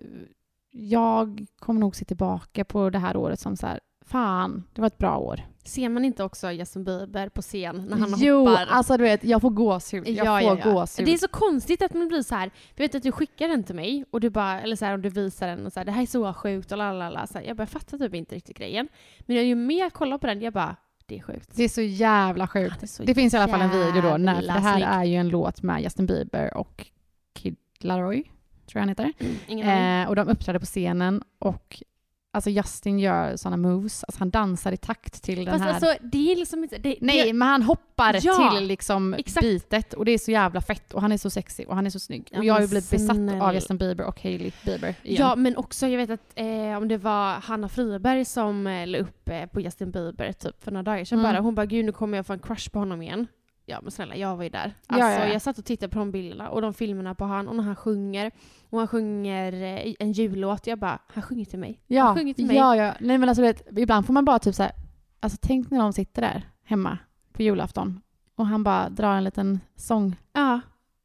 jag 0.80 1.46
kommer 1.60 1.80
nog 1.80 1.96
se 1.96 2.06
tillbaka 2.06 2.66
på 2.66 2.90
det 2.90 3.00
här 3.00 3.18
året 3.18 3.40
som 3.40 3.58
så 3.58 3.68
här, 3.68 3.80
fan, 4.06 4.64
det 4.74 4.82
var 4.82 4.88
ett 4.88 4.98
bra 4.98 5.18
år. 5.18 5.42
Ser 5.64 5.90
man 5.90 6.06
inte 6.06 6.24
också 6.24 6.52
Justin 6.52 6.84
Bieber 6.84 7.30
på 7.30 7.42
scen 7.42 7.86
när 7.90 7.98
han 7.98 8.14
jo, 8.18 8.40
hoppar? 8.48 8.66
alltså 8.70 8.98
du 8.98 9.04
vet, 9.04 9.24
jag 9.24 9.42
får 9.42 9.50
gåshud. 9.50 10.08
Jag 10.08 10.26
Ja, 10.26 10.40
får 10.40 10.58
ja, 10.58 10.62
ja. 10.66 10.72
gåshud. 10.72 11.06
Det 11.06 11.14
är 11.14 11.18
så 11.18 11.28
konstigt 11.28 11.82
att 11.82 11.94
man 11.94 12.08
blir 12.08 12.22
så 12.22 12.36
här. 12.36 12.52
Du 12.76 12.84
vet 12.84 12.96
att 12.96 13.04
du 13.04 13.12
skickar 13.12 13.48
den 13.48 13.64
till 13.64 13.76
mig 13.76 14.06
och 14.12 14.20
du 14.22 14.30
bara, 14.30 14.62
eller 14.62 14.76
så 14.76 14.86
här 14.86 14.94
om 14.94 15.02
du 15.02 15.10
visar 15.10 15.48
den 15.48 15.66
och 15.66 15.74
så 15.74 15.80
här, 15.80 15.86
det 15.86 15.92
här 15.92 16.02
är 16.02 16.06
så 16.06 16.34
sjukt 16.34 16.72
och 16.72 16.78
lalala. 16.78 17.28
Så 17.28 17.38
här, 17.38 17.46
jag 17.46 17.58
bara 17.58 17.64
jag 17.64 17.70
fattar 17.70 17.98
typ 17.98 18.14
inte 18.14 18.36
riktigt 18.36 18.58
grejen. 18.58 18.88
Men 19.20 19.48
ju 19.48 19.56
mer 19.56 19.80
jag 19.80 19.94
kollar 19.94 20.18
på 20.18 20.28
den, 20.28 20.42
jag 20.42 20.54
bara, 20.54 20.76
det 21.06 21.18
är 21.18 21.22
sjukt. 21.22 21.50
Det 21.56 21.64
är 21.64 21.70
så 21.70 21.82
jävla 21.82 22.48
sjukt. 22.48 22.80
det 22.80 22.86
är 22.86 22.88
så 22.88 23.04
det 23.04 23.16
finns 23.16 23.34
i 23.34 23.38
alla 23.38 23.48
fall 23.48 23.62
en 23.62 23.70
video 23.70 24.02
då, 24.02 24.18
när, 24.18 24.42
det 24.42 24.52
här 24.52 24.82
är 24.82 25.04
ju 25.04 25.16
en 25.16 25.30
låt 25.30 25.62
med 25.62 25.84
Justin 25.84 26.06
Bieber 26.06 26.58
och 26.58 26.88
Kid 27.34 27.56
Laroi. 27.80 28.24
Tror 28.68 28.80
jag 28.80 28.82
han 28.82 28.90
heter. 28.90 29.14
Aning. 29.50 29.62
Eh, 29.62 30.10
och 30.10 30.16
de 30.16 30.28
uppträdde 30.30 30.60
på 30.60 30.66
scenen 30.66 31.24
och 31.40 31.84
alltså 32.34 32.50
Justin 32.50 33.00
gör 33.00 33.36
sådana 33.36 33.58
moves, 33.58 34.04
alltså 34.04 34.20
han 34.20 34.30
dansar 34.30 34.72
i 34.72 34.78
takt 34.78 35.24
till 35.24 35.46
den 35.46 35.60
Fast 35.60 35.64
här... 35.64 35.70
alltså, 35.74 35.94
det 36.08 36.32
är 36.32 36.36
liksom 36.36 36.64
inte... 36.64 36.78
Det, 36.78 36.96
Nej, 37.02 37.26
det, 37.28 37.34
men 37.34 37.48
han 37.48 37.62
hoppar 37.64 38.20
Ja, 38.22 38.52
till 38.58 38.68
liksom 38.68 39.14
exakt. 39.14 39.42
bitet 39.46 39.94
och 39.94 40.06
det 40.06 40.12
är 40.12 40.18
så 40.18 40.32
jävla 40.32 40.62
fett 40.62 40.94
och 40.94 41.02
han 41.02 41.12
är 41.12 41.18
så 41.18 41.30
sexig 41.30 41.68
och 41.70 41.76
han 41.76 41.86
är 41.86 41.90
så 41.90 42.00
snygg. 42.00 42.28
Ja, 42.32 42.38
och 42.40 42.46
jag 42.46 42.54
har 42.54 42.62
ju 42.62 42.68
blivit 42.68 42.92
besatt 42.92 43.42
av 43.42 43.54
Justin 43.54 43.78
Bieber 43.78 44.04
och 44.06 44.24
Hailey 44.24 44.52
Bieber 44.66 44.96
igen. 45.04 45.22
Ja, 45.28 45.36
men 45.36 45.58
också 45.58 45.88
jag 45.88 45.98
vet 45.98 46.10
att 46.10 46.32
eh, 46.36 46.78
om 46.78 46.88
det 46.88 46.98
var 46.98 47.34
Hanna 47.34 47.70
Friberg 47.70 48.26
som 48.26 48.68
eh, 48.68 48.88
la 48.88 48.98
upp 48.98 49.30
eh, 49.30 49.46
på 49.46 49.62
Justin 49.62 49.92
Bieber 49.92 50.32
typ 50.32 50.64
för 50.64 50.72
några 50.72 50.84
dagar 50.84 51.06
sedan 51.06 51.20
Mm. 51.20 51.32
bara. 51.32 51.42
Hon 51.42 51.56
bara 51.56 51.66
gud 51.66 51.86
nu 51.86 51.92
kommer 51.92 52.18
jag 52.18 52.26
få 52.26 52.34
en 52.34 52.40
crush 52.40 52.70
på 52.72 52.80
honom 52.80 53.02
igen. 53.02 53.28
Ja 53.70 53.80
men 53.82 53.92
snälla 53.92 54.16
jag 54.16 54.36
var 54.36 54.44
ju 54.44 54.50
där. 54.50 54.74
Ja, 54.88 54.96
Alltså 54.96 55.10
ja, 55.22 55.28
ja. 55.28 55.34
jag 55.34 55.42
satt 55.42 55.58
och 55.58 55.66
tittade 55.66 55.94
på 55.94 56.00
de 56.00 56.12
bilderna 56.12 56.50
och 56.50 56.62
de 56.62 56.74
filmerna 56.74 57.16
på 57.16 57.26
han 57.26 57.48
och 57.48 57.56
när 57.56 57.64
han 57.64 57.76
sjunger 57.76 58.32
och 58.70 58.80
han 58.80 58.88
sjunger 58.88 59.54
eh, 59.54 59.94
en 60.00 60.12
jullåt. 60.12 60.68
Jag 60.68 60.80
bara, 60.80 61.00
han 61.08 61.24
sjunger 61.24 61.46
till 61.46 61.60
mig. 61.60 61.82
ja, 61.88 62.04
Han 62.04 62.16
sjunger 62.16 62.34
till 62.34 62.46
mig. 62.46 62.56
ja, 62.56 62.76
ja. 62.76 62.94
Nej 63.00 63.18
men 63.18 63.30
alltså 63.30 63.42
vet, 63.42 63.68
ibland 63.78 64.06
får 64.06 64.14
man 64.14 64.26
bara 64.26 64.40
typ 64.40 64.56
så 64.56 64.64
här, 64.64 64.72
alltså 65.20 65.38
tänk 65.42 65.72
när 65.72 65.80
de 65.80 65.94
sitter 65.94 66.22
där 66.22 66.50
hemma 66.64 66.98
på 67.34 67.42
julafton 67.44 68.02
och 68.36 68.46
han 68.48 68.64
bara 68.64 68.90
drar 68.90 69.16
en 69.16 69.24
liten 69.24 69.60
sång. 69.76 70.16
Ja. 70.34 70.60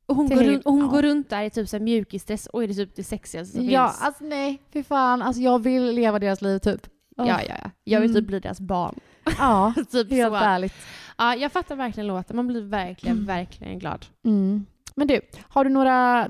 Och 0.06 0.16
hon, 0.16 0.28
går 0.28 0.56
och 0.66 0.72
hon 0.72 0.80
Ja. 0.80 0.86
går 0.86 1.02
runt 1.02 1.30
där 1.30 1.42
i 1.42 1.50
typ 1.50 1.68
så 1.68 1.76
här 1.76 1.84
mjukisdress 1.84 2.46
och 2.46 2.62
är 2.64 2.68
det 2.68 2.74
typ 2.74 2.96
det 2.96 3.04
sexigaste 3.04 3.56
som 3.56 3.64
Ja, 3.70 3.88
finns. 3.88 4.02
alltså 4.02 4.24
nej, 4.24 4.62
fy 4.72 4.82
fan. 4.82 5.22
Alltså 5.22 5.42
jag 5.42 5.58
vill 5.62 5.86
leva 5.92 6.18
deras 6.18 6.42
liv 6.42 6.58
typ. 6.58 6.86
ja, 7.16 7.26
ja, 7.28 7.40
ja. 7.48 7.70
Jag 7.84 8.00
vill 8.00 8.10
Mm. 8.10 8.22
typ 8.22 8.28
bli 8.28 8.40
deras 8.40 8.60
barn. 8.60 8.94
Ja, 9.38 9.74
typ 9.90 10.10
helt 10.10 10.32
så. 10.32 10.36
ärligt. 10.36 10.74
Ja, 11.18 11.34
jag 11.36 11.52
fattar 11.52 11.76
verkligen 11.76 12.06
låten. 12.06 12.36
Man 12.36 12.46
blir 12.46 12.60
verkligen, 12.60 13.16
Mm. 13.16 13.26
verkligen 13.26 13.78
glad. 13.78 14.06
Mm. 14.24 14.66
Men 14.96 15.06
du, 15.08 15.20
har 15.48 15.64
du 15.64 15.70
några 15.70 16.28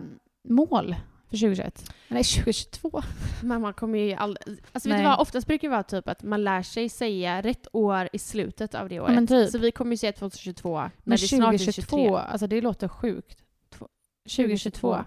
mål 0.48 0.96
för 1.28 1.36
2021? 1.36 1.92
Nej, 2.08 2.24
2022. 2.24 3.02
Men 3.42 3.60
man 3.62 3.74
kommer 3.74 3.98
ju 3.98 4.12
aldrig... 4.12 4.58
Alltså 4.72 4.88
vet 4.88 4.98
du 4.98 5.04
vad, 5.04 5.20
oftast 5.20 5.46
brukar 5.46 5.68
det 5.68 5.72
vara 5.72 5.82
typ 5.82 6.08
att 6.08 6.22
man 6.22 6.44
lär 6.44 6.62
sig 6.62 6.88
säga 6.88 7.42
rätt 7.42 7.66
år 7.72 8.08
i 8.12 8.18
slutet 8.18 8.74
av 8.74 8.88
det 8.88 9.00
året. 9.00 9.14
men 9.14 9.26
typ. 9.26 9.50
Så 9.50 9.58
vi 9.58 9.70
kommer 9.72 9.90
ju 9.90 9.96
säga 9.96 10.12
2022 10.12 10.78
när 10.80 10.90
Men 11.04 11.18
det 11.18 11.18
snart 11.18 11.54
är 11.54 11.58
2022, 11.58 11.96
23. 11.96 12.16
alltså 12.16 12.46
det 12.46 12.60
låter 12.60 12.88
sjukt. 12.88 13.42
2022. 13.70 13.94
2022. 14.24 15.04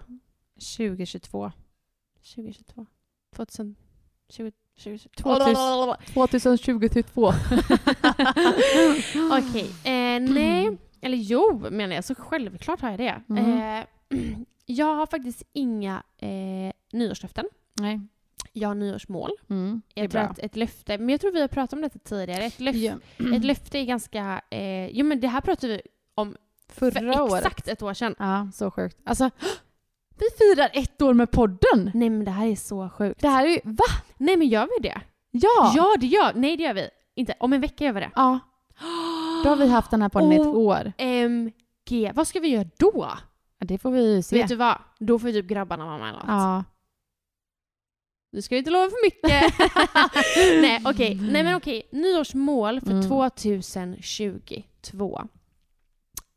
2022. 0.76 1.50
2020... 2.34 2.84
2022. 3.36 4.52
2022. 4.76 5.30
Okej, 9.32 9.70
eh, 9.84 10.20
nej. 10.20 10.76
Eller 11.00 11.16
jo, 11.16 11.66
menar 11.70 11.94
jag. 11.94 12.04
Så 12.04 12.14
självklart 12.14 12.80
har 12.80 12.90
jag 12.90 12.98
det. 12.98 13.22
Mm. 13.28 13.60
Eh, 13.78 13.84
jag 14.66 14.94
har 14.94 15.06
faktiskt 15.06 15.42
inga 15.52 16.02
eh, 16.18 16.72
nyårslöften. 16.92 17.44
Nej. 17.80 18.00
Jag 18.52 18.68
har 18.68 18.74
nyårsmål. 18.74 19.30
Mm, 19.50 19.82
Jag 19.94 20.10
tror 20.10 20.20
bra. 20.22 20.30
att 20.30 20.38
ett 20.38 20.56
löfte, 20.56 20.98
men 20.98 21.08
jag 21.08 21.20
tror 21.20 21.32
vi 21.32 21.40
har 21.40 21.48
pratat 21.48 21.72
om 21.72 21.82
detta 21.82 21.98
tidigare. 21.98 22.44
Ett, 22.44 22.60
löf, 22.60 22.76
Ja. 22.76 22.94
ett 23.36 23.44
löfte 23.44 23.78
är 23.78 23.84
ganska... 23.84 24.40
Eh, 24.50 24.86
jo 24.86 25.06
men 25.06 25.20
det 25.20 25.28
här 25.28 25.40
pratade 25.40 25.72
vi 25.72 25.80
om 26.14 26.36
Förra 26.68 27.12
för 27.14 27.20
året. 27.20 27.34
exakt 27.46 27.68
ett 27.68 27.82
år 27.82 27.94
sedan. 27.94 28.14
Ja, 28.18 28.48
så 28.54 28.70
sjukt. 28.70 28.96
Alltså, 29.04 29.30
vi 30.18 30.24
firar 30.38 30.70
ett 30.72 31.02
år 31.02 31.14
med 31.14 31.30
podden! 31.30 31.90
Nej 31.94 32.10
men 32.10 32.24
det 32.24 32.30
här 32.30 32.46
är 32.46 32.56
så 32.56 32.88
sjukt. 32.90 33.20
Det 33.20 33.28
här 33.28 33.46
är 33.46 33.50
ju, 33.50 33.60
va? 33.64 33.84
Nej 34.18 34.36
men 34.36 34.48
gör 34.48 34.68
vi 34.78 34.88
det? 34.88 35.00
Ja! 35.30 35.72
Ja 35.76 35.96
det 36.00 36.06
gör 36.06 36.32
Nej 36.34 36.56
det 36.56 36.62
gör 36.62 36.74
vi. 36.74 36.88
Inte. 37.14 37.34
Om 37.40 37.52
en 37.52 37.60
vecka 37.60 37.84
gör 37.84 37.92
vi 37.92 38.00
det. 38.00 38.10
Ja, 38.14 38.38
då 39.44 39.48
har 39.50 39.56
vi 39.56 39.68
haft 39.68 39.90
den 39.90 40.02
här 40.02 40.08
podden 40.08 40.32
i 40.32 40.36
ett 40.36 40.46
år. 40.46 40.92
MG. 40.98 42.12
Vad 42.14 42.28
ska 42.28 42.40
vi 42.40 42.48
göra 42.48 42.68
då? 42.78 43.08
Ja, 43.58 43.66
det 43.66 43.78
får 43.78 43.90
vi 43.90 44.22
se. 44.22 44.36
Vet 44.40 44.48
du 44.48 44.56
vad? 44.56 44.78
Då 44.98 45.18
får 45.18 45.32
typ 45.32 45.46
grabbarna 45.46 45.86
vara 45.86 45.98
med 45.98 46.08
eller 46.08 46.18
något. 46.18 46.28
Ja. 46.28 46.64
Nu 48.32 48.42
ska 48.42 48.54
vi 48.54 48.58
inte 48.58 48.70
lova 48.70 48.90
för 48.90 49.06
mycket. 49.06 49.54
Nej 50.62 50.82
okej. 50.84 51.14
Nej 51.14 51.42
men 51.42 51.56
okej. 51.56 51.88
Nyårsmål 51.92 52.80
för 52.80 52.90
Mm. 52.90 53.08
2022. 53.08 55.20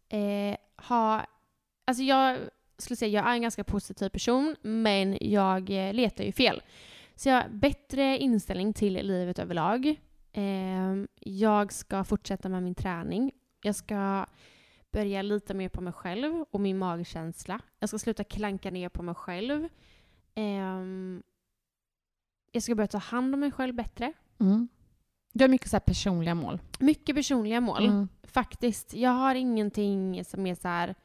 Eh, 0.10 0.56
ha, 0.88 1.26
alltså 1.88 2.04
jag 2.04 2.38
skulle 2.78 2.98
säga 2.98 3.20
jag 3.22 3.30
är 3.30 3.34
en 3.34 3.42
ganska 3.42 3.64
positiv 3.64 4.10
person 4.10 4.56
men 4.62 5.18
jag 5.22 5.70
eh, 5.70 5.94
letar 5.94 6.24
ju 6.24 6.32
fel. 6.32 6.62
Så 7.20 7.30
jag 7.30 7.42
har 7.42 7.50
bättre 7.50 8.18
inställning 8.18 8.74
till 8.74 8.94
livet 8.94 9.40
överlag. 9.40 10.02
Eh, 10.32 10.96
jag 11.16 11.74
ska 11.74 12.04
fortsätta 12.04 12.50
med 12.50 12.64
min 12.64 12.76
träning. 12.76 13.32
Jag 13.62 13.76
ska 13.76 14.26
börja 14.92 15.22
lita 15.22 15.54
mer 15.54 15.70
på 15.70 15.82
mig 15.82 15.94
själv 15.94 16.46
och 16.52 16.62
min 16.62 16.78
magkänsla. 16.78 17.62
Jag 17.80 17.90
ska 17.90 18.00
sluta 18.00 18.24
klanka 18.24 18.72
ner 18.72 18.90
på 18.90 19.04
mig 19.04 19.16
själv. 19.16 19.68
Ehm, 20.36 21.24
jag 22.52 22.64
ska 22.64 22.76
börja 22.76 22.88
ta 22.88 22.98
hand 22.98 23.34
om 23.34 23.40
mig 23.40 23.52
själv 23.52 23.76
bättre. 23.76 24.14
Mm. 24.40 24.68
Du 25.34 25.44
har 25.44 25.50
mycket 25.50 25.70
så 25.70 25.80
personliga 25.80 26.36
mål. 26.36 26.60
Mycket 26.80 27.16
personliga 27.16 27.62
mål. 27.62 27.86
Mm. 27.86 28.08
Faktiskt. 28.24 28.94
Jag 28.94 29.12
har 29.12 29.36
ingenting 29.36 30.26
som 30.26 30.48
är 30.48 30.56
så 30.56 30.68
här... 30.68 30.96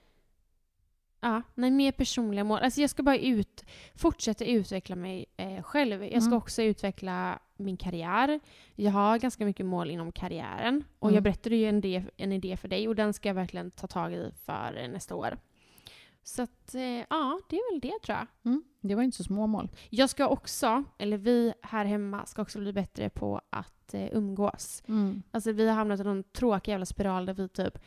Ja, 1.24 1.42
nej, 1.54 1.70
mer 1.70 1.92
personliga 1.92 2.44
mål. 2.44 2.58
Alltså 2.58 2.80
jag 2.80 2.90
ska 2.90 3.02
bara 3.02 3.18
ut, 3.18 3.64
fortsätta 3.94 4.44
utveckla 4.44 4.96
mig 4.96 5.26
eh, 5.36 5.62
själv. 5.62 6.04
Jag 6.04 6.22
ska 6.22 6.30
Mm. 6.30 6.38
också 6.38 6.62
utveckla 6.62 7.38
min 7.56 7.76
karriär. 7.76 8.40
Jag 8.74 8.92
har 8.92 9.18
ganska 9.18 9.44
mycket 9.44 9.66
mål 9.66 9.90
inom 9.90 10.12
karriären. 10.12 10.84
Och 10.98 11.08
Mm. 11.08 11.14
jag 11.14 11.22
berättade 11.22 11.56
ju 11.56 11.68
en 11.68 11.76
idé, 11.76 12.04
en 12.16 12.32
idé 12.32 12.56
för 12.56 12.68
dig 12.68 12.88
och 12.88 12.94
den 12.96 13.12
ska 13.12 13.28
jag 13.28 13.34
verkligen 13.34 13.70
ta 13.70 13.86
tag 13.86 14.12
i 14.14 14.30
för 14.44 14.78
eh, 14.82 14.88
nästa 14.88 15.14
år. 15.14 15.38
Så 16.22 16.42
att, 16.42 16.74
eh, 16.74 16.82
ja, 16.82 17.40
det 17.48 17.56
är 17.56 17.72
väl 17.72 17.80
det 17.80 17.98
tror 18.04 18.18
jag. 18.18 18.26
Mm. 18.44 18.64
Det 18.80 18.94
var 18.94 19.02
inte 19.02 19.16
så 19.16 19.24
små 19.24 19.46
mål. 19.46 19.68
Jag 19.90 20.10
ska 20.10 20.28
också, 20.28 20.84
eller 20.98 21.16
vi 21.18 21.52
här 21.62 21.84
hemma 21.84 22.26
ska 22.26 22.42
också 22.42 22.58
bli 22.58 22.72
bättre 22.72 23.10
på 23.10 23.40
att 23.50 23.94
eh, 23.94 24.08
umgås. 24.16 24.82
Mm. 24.88 25.22
Alltså 25.30 25.52
vi 25.52 25.68
har 25.68 25.74
hamnat 25.74 26.00
i 26.00 26.04
någon 26.04 26.22
tråkig 26.24 26.72
jävla 26.72 26.86
spiral 26.86 27.26
där 27.26 27.34
vi 27.34 27.48
typ 27.48 27.78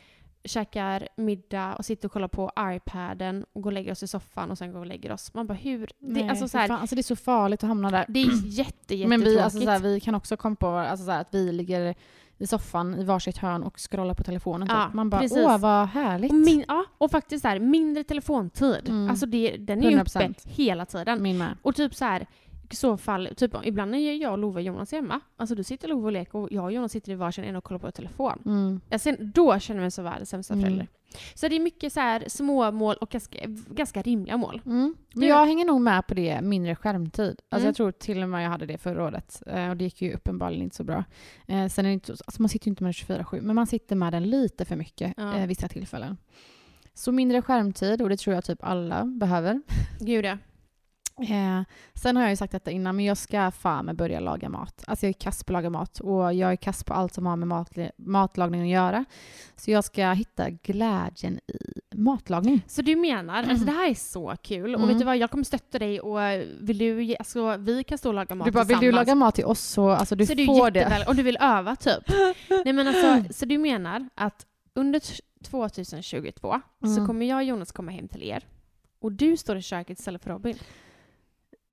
käkar 0.44 1.08
middag 1.16 1.74
och 1.74 1.84
sitter 1.84 2.08
och 2.08 2.12
kollar 2.12 2.28
på 2.28 2.50
iPaden 2.60 3.44
och 3.52 3.62
går 3.62 3.70
och 3.70 3.74
lägger 3.74 3.92
oss 3.92 4.02
i 4.02 4.06
soffan 4.06 4.50
och 4.50 4.58
sen 4.58 4.72
går 4.72 4.80
och 4.80 4.86
lägger 4.86 5.12
oss. 5.12 5.34
Man 5.34 5.46
bara 5.46 5.54
hur? 5.54 5.86
Det, 5.98 6.12
Nej, 6.20 6.28
alltså, 6.28 6.44
fy 6.44 6.48
så 6.48 6.58
här, 6.58 6.68
fan. 6.68 6.80
alltså 6.80 6.94
det 6.96 7.00
är 7.00 7.02
så 7.02 7.16
farligt 7.16 7.62
att 7.64 7.68
hamna 7.68 7.90
där. 7.90 8.04
det 8.08 8.22
är 8.22 8.24
jätte, 8.46 8.94
jättetråkigt. 8.94 9.08
Men 9.08 9.20
vi, 9.20 9.40
alltså, 9.40 9.60
så 9.60 9.70
här, 9.70 9.80
vi 9.80 10.00
kan 10.00 10.14
också 10.14 10.36
komma 10.36 10.56
på 10.56 10.66
alltså, 10.68 11.06
så 11.06 11.10
här, 11.12 11.20
att 11.20 11.34
vi 11.34 11.52
ligger 11.52 11.94
i 12.38 12.46
soffan 12.46 12.94
i 12.94 13.04
varsitt 13.04 13.38
hörn 13.38 13.62
och 13.62 13.78
scrollar 13.78 14.14
på 14.14 14.22
telefonen. 14.24 14.68
Typ. 14.68 14.76
Ja, 14.76 14.90
Man 14.94 15.10
bara, 15.10 15.20
precis. 15.20 15.38
åh 15.38 15.58
vad 15.58 15.88
härligt. 15.88 16.30
och, 16.30 16.36
min, 16.38 16.64
ja, 16.68 16.84
och 16.98 17.10
faktiskt 17.10 17.42
så 17.42 17.48
här, 17.48 17.58
mindre 17.58 18.04
telefontid. 18.04 18.88
Mm. 18.88 19.10
Alltså 19.10 19.26
det, 19.26 19.56
den 19.56 19.84
är 19.84 19.90
ju 19.90 20.00
uppe 20.00 20.10
100%. 20.10 20.34
hela 20.44 20.86
tiden. 20.86 21.22
Min 21.22 21.38
med. 21.38 21.56
Och 21.62 21.74
typ 21.74 21.94
så 21.94 22.04
här, 22.04 22.26
i 22.70 22.76
så 22.76 22.96
fall, 22.96 23.28
typ 23.36 23.54
ibland 23.64 23.90
när 23.90 23.98
jag 24.22 24.32
och 24.32 24.38
Love 24.38 24.54
och 24.54 24.62
Jonas 24.62 24.92
hemma, 24.92 25.20
alltså 25.36 25.54
du 25.54 25.62
sitter 25.64 25.88
Love 25.88 26.06
och 26.06 26.12
leker 26.12 26.36
och 26.38 26.48
jag 26.52 26.64
och 26.64 26.72
Jonas 26.72 26.92
sitter 26.92 27.12
i 27.12 27.14
varsin 27.14 27.44
ände 27.44 27.58
och 27.58 27.64
kollar 27.64 27.78
på 27.78 27.90
telefon. 27.90 28.42
Mm. 28.46 28.80
Jag 28.88 29.00
sen, 29.00 29.16
då 29.34 29.58
känner 29.58 29.80
jag 29.80 29.84
mig 29.84 29.90
så 29.90 30.02
världens 30.02 30.30
sämsta 30.30 30.54
Mm. 30.54 30.64
förälder. 30.64 30.86
Så 31.34 31.48
det 31.48 31.56
är 31.56 31.60
mycket 31.60 31.92
så 31.92 32.00
här 32.00 32.24
små 32.28 32.70
mål 32.70 32.96
och 33.00 33.08
ganska, 33.10 33.38
ganska 33.70 34.02
rimliga 34.02 34.36
mål. 34.36 34.62
Mm. 34.66 34.94
Men 35.14 35.28
jag 35.28 35.46
hänger 35.46 35.64
nog 35.64 35.80
med 35.80 36.06
på 36.06 36.14
det, 36.14 36.40
mindre 36.40 36.74
skärmtid. 36.76 37.28
Alltså 37.28 37.56
Mm. 37.56 37.66
Jag 37.66 37.74
tror 37.76 37.92
till 37.92 38.22
och 38.22 38.28
med 38.28 38.44
jag 38.44 38.50
hade 38.50 38.66
det 38.66 38.78
förra 38.78 39.04
året. 39.04 39.42
Eh, 39.46 39.70
och 39.70 39.76
det 39.76 39.84
gick 39.84 40.02
ju 40.02 40.12
uppenbarligen 40.14 40.62
inte 40.62 40.76
så 40.76 40.84
bra. 40.84 41.04
Eh, 41.46 41.66
sen 41.68 41.86
är 41.86 41.90
inte, 41.90 42.12
alltså 42.12 42.42
man 42.42 42.48
sitter 42.48 42.66
ju 42.66 42.70
inte 42.70 42.82
med 42.84 42.88
den 43.08 43.18
24-7, 43.24 43.40
men 43.40 43.56
man 43.56 43.66
sitter 43.66 43.96
med 43.96 44.12
den 44.12 44.30
lite 44.30 44.64
för 44.64 44.76
mycket 44.76 45.14
Ja. 45.16 45.36
eh, 45.36 45.46
vissa 45.46 45.68
tillfällen. 45.68 46.16
Så 46.94 47.12
mindre 47.12 47.42
skärmtid, 47.42 48.02
och 48.02 48.08
det 48.08 48.16
tror 48.16 48.34
jag 48.34 48.44
typ 48.44 48.58
alla 48.64 49.04
behöver. 49.04 49.60
Gud 50.00 50.24
ja. 50.24 50.38
Eh, 51.18 51.62
sen 51.94 52.16
har 52.16 52.22
jag 52.22 52.30
ju 52.30 52.36
sagt 52.36 52.52
detta 52.52 52.70
innan, 52.70 52.96
men 52.96 53.04
jag 53.04 53.16
ska 53.16 53.50
fan 53.50 53.84
med 53.84 53.96
börja 53.96 54.20
laga 54.20 54.48
mat. 54.48 54.84
Alltså 54.86 55.06
jag 55.06 55.08
är 55.08 55.12
kass 55.12 55.44
på 55.44 55.50
att 55.52 55.52
laga 55.52 55.70
mat 55.70 56.00
och 56.00 56.34
jag 56.34 56.52
är 56.52 56.56
kass 56.56 56.84
på 56.84 56.94
allt 56.94 57.14
som 57.14 57.26
har 57.26 57.36
med 57.36 57.48
matli- 57.48 57.90
matlagning 57.96 58.62
att 58.62 58.68
göra. 58.68 59.04
Så 59.56 59.70
jag 59.70 59.84
ska 59.84 60.12
hitta 60.12 60.50
glädjen 60.50 61.38
i 61.38 61.80
matlagning. 61.96 62.62
Så 62.66 62.82
du 62.82 62.96
menar, 62.96 63.42
alltså 63.42 63.64
det 63.64 63.72
här 63.72 63.90
är 63.90 63.94
så 63.94 64.34
kul. 64.42 64.74
Och 64.74 64.80
Mm. 64.80 64.88
vet 64.88 64.98
du 64.98 65.04
vad, 65.04 65.16
jag 65.16 65.30
kommer 65.30 65.44
stötta 65.44 65.78
dig 65.78 66.00
och 66.00 66.18
vill 66.60 66.78
du, 66.78 67.16
alltså 67.18 67.56
vi 67.56 67.84
kan 67.84 67.98
stå 67.98 68.08
och 68.08 68.14
laga 68.14 68.34
mat 68.34 68.44
Du 68.46 68.50
bara, 68.52 68.64
vill 68.64 68.78
du 68.80 68.92
laga 68.92 69.14
mat 69.14 69.34
till 69.34 69.44
oss 69.44 69.60
så 69.60 69.90
alltså, 69.90 70.16
du 70.16 70.26
så 70.26 70.32
får 70.34 70.70
du 70.70 70.80
det. 70.80 71.04
Om 71.08 71.16
du 71.16 71.22
vill 71.22 71.38
öva 71.40 71.76
typ. 71.76 72.02
Nej 72.64 72.72
men 72.72 72.88
alltså, 72.88 73.32
så 73.34 73.44
du 73.46 73.58
menar 73.58 74.08
att 74.14 74.46
under 74.74 74.98
t- 74.98 75.22
2022 75.50 76.60
så 76.80 76.86
Mm. 76.86 77.06
kommer 77.06 77.26
jag 77.26 77.36
och 77.36 77.44
Jonas 77.44 77.72
komma 77.72 77.90
hem 77.92 78.08
till 78.08 78.22
er 78.22 78.44
och 79.00 79.12
du 79.12 79.36
står 79.36 79.56
i 79.56 79.62
köket 79.62 79.98
istället 79.98 80.22
för 80.22 80.30
Robin. 80.30 80.56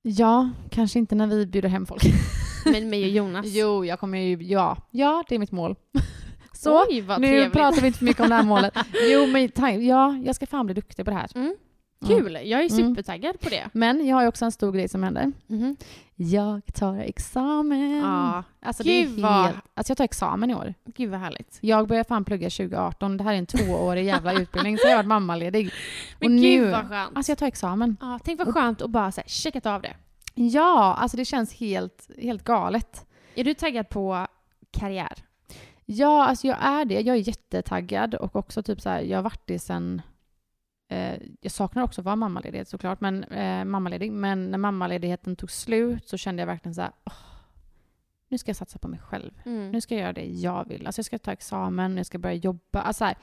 Ja, 0.08 0.50
kanske 0.70 1.00
inte 1.00 1.16
när 1.16 1.28
vi 1.28 1.46
bjuder 1.46 1.70
hem 1.70 1.86
folk. 1.86 2.04
Men 2.66 2.90
mig 2.90 3.04
och 3.04 3.10
Jonas. 3.10 3.46
Jo, 3.50 3.86
jag 3.86 4.00
kommer 4.00 4.18
ju, 4.18 4.44
ja. 4.44 4.78
Ja, 4.92 5.24
det 5.30 5.36
är 5.36 5.40
mitt 5.40 5.52
mål. 5.52 5.76
Så, 6.54 6.86
Oj, 6.90 7.02
nu 7.02 7.28
trevligt. 7.28 7.54
pratar 7.54 7.82
vi 7.82 7.88
inte 7.88 8.00
för 8.00 8.06
mycket 8.06 8.24
om 8.24 8.30
det 8.30 8.36
här 8.36 8.44
målet. 8.44 8.74
Jo, 9.12 9.28
men 9.28 9.86
ja, 9.86 10.18
jag 10.26 10.36
ska 10.36 10.46
fan 10.46 10.66
bli 10.66 10.76
duktig 10.76 11.06
på 11.06 11.12
det 11.12 11.18
här. 11.18 11.30
Mm. 11.36 11.56
Kul! 12.08 12.34
Jag 12.34 12.46
är 12.66 12.72
Mm. 12.74 12.90
supertaggad 12.96 13.40
på 13.40 13.50
det. 13.50 13.70
Men 13.74 14.08
jag 14.08 14.16
har 14.16 14.22
ju 14.22 14.28
också 14.28 14.46
en 14.46 14.52
stor 14.52 14.72
grej 14.72 14.88
som 14.90 15.04
händer. 15.04 15.32
Mhm. 15.48 15.76
Jag 16.16 16.62
tar 16.74 16.98
examen. 17.00 17.98
Ja, 17.98 18.44
Alltså, 18.62 18.84
Gud, 18.84 19.10
det 19.10 19.20
är 19.20 19.22
vad- 19.24 19.46
helt, 19.46 19.58
alltså 19.74 19.92
jag 19.92 19.98
tar 19.98 20.06
examen 20.06 20.52
i 20.52 20.56
år. 20.56 20.74
gud 20.86 21.10
vad 21.12 21.20
härligt. 21.20 21.58
Jag 21.62 21.88
började 21.88 22.08
fan 22.08 22.26
plugga 22.26 22.50
2018. 22.50 23.18
Det 23.18 23.24
här 23.24 23.34
är 23.34 23.38
en 23.38 23.46
tvåårig 23.46 24.06
jävla 24.06 24.34
utbildning 24.42 24.78
så 24.78 24.84
jag 24.88 24.92
har 24.92 24.98
varit 24.98 25.08
mammaledig. 25.08 25.72
Men 26.20 26.32
och 26.34 26.40
gud 26.42 26.62
nu, 26.62 26.72
vad 26.72 26.90
skönt. 26.90 27.12
alltså 27.18 27.32
jag 27.32 27.38
tar 27.38 27.48
examen. 27.48 27.98
ja, 28.02 28.20
tänk 28.24 28.40
vad 28.46 28.54
skönt 28.54 28.82
att 28.82 28.90
bara 28.90 29.12
så 29.12 29.22
här, 29.22 29.28
checkat 29.30 29.66
av 29.66 29.82
det. 29.82 29.94
Ja, 30.34 30.94
alltså 31.00 31.18
det 31.18 31.26
känns 31.26 31.54
helt, 31.54 32.10
helt 32.22 32.44
galet. 32.44 33.06
Är 33.36 33.44
du 33.44 33.54
taggad 33.54 33.90
på 33.90 34.28
karriär? 34.72 35.14
Ja, 35.86 36.26
alltså 36.28 36.48
jag 36.48 36.58
är 36.62 36.86
det. 36.86 37.02
Jag 37.02 37.16
är 37.16 37.28
jättetaggad 37.28 38.16
och 38.16 38.36
också 38.36 38.64
typ 38.64 38.82
så 38.82 38.90
här, 38.90 39.02
jag 39.02 39.18
har 39.18 39.24
varit 39.24 39.42
det 39.48 39.60
sen 39.60 40.02
eh, 40.88 41.16
jag 41.42 41.52
saknar 41.52 41.84
också 41.84 42.02
att 42.02 42.06
vara 42.06 42.16
mammaledig 42.16 42.68
såklart, 42.68 43.02
men 43.02 43.24
eh, 43.24 43.66
mammaledig. 43.66 44.12
Men 44.12 44.52
när 44.52 44.58
mammaledigheten 44.58 45.36
tog 45.36 45.52
slut 45.52 46.10
så 46.10 46.18
kände 46.18 46.42
jag 46.42 46.48
verkligen 46.48 46.76
så 46.76 46.82
här, 46.82 46.92
"Åh, 47.06 47.14
nu 48.30 48.38
ska 48.38 48.50
jag 48.50 48.56
satsa 48.56 48.80
på 48.80 48.88
mig 48.88 49.00
själv. 49.00 49.32
Mm. 49.46 49.72
Nu 49.72 49.82
ska 49.82 49.96
jag 49.96 50.02
göra 50.02 50.14
det 50.14 50.26
jag 50.26 50.68
vill. 50.68 50.86
Alltså 50.86 51.00
jag 51.00 51.06
ska 51.06 51.18
ta 51.20 51.32
examen, 51.32 51.98
jag 51.98 52.06
ska 52.06 52.18
börja 52.18 52.36
jobba. 52.36 52.82
Alltså 52.82 52.98
så 53.00 53.06
här. 53.06 53.16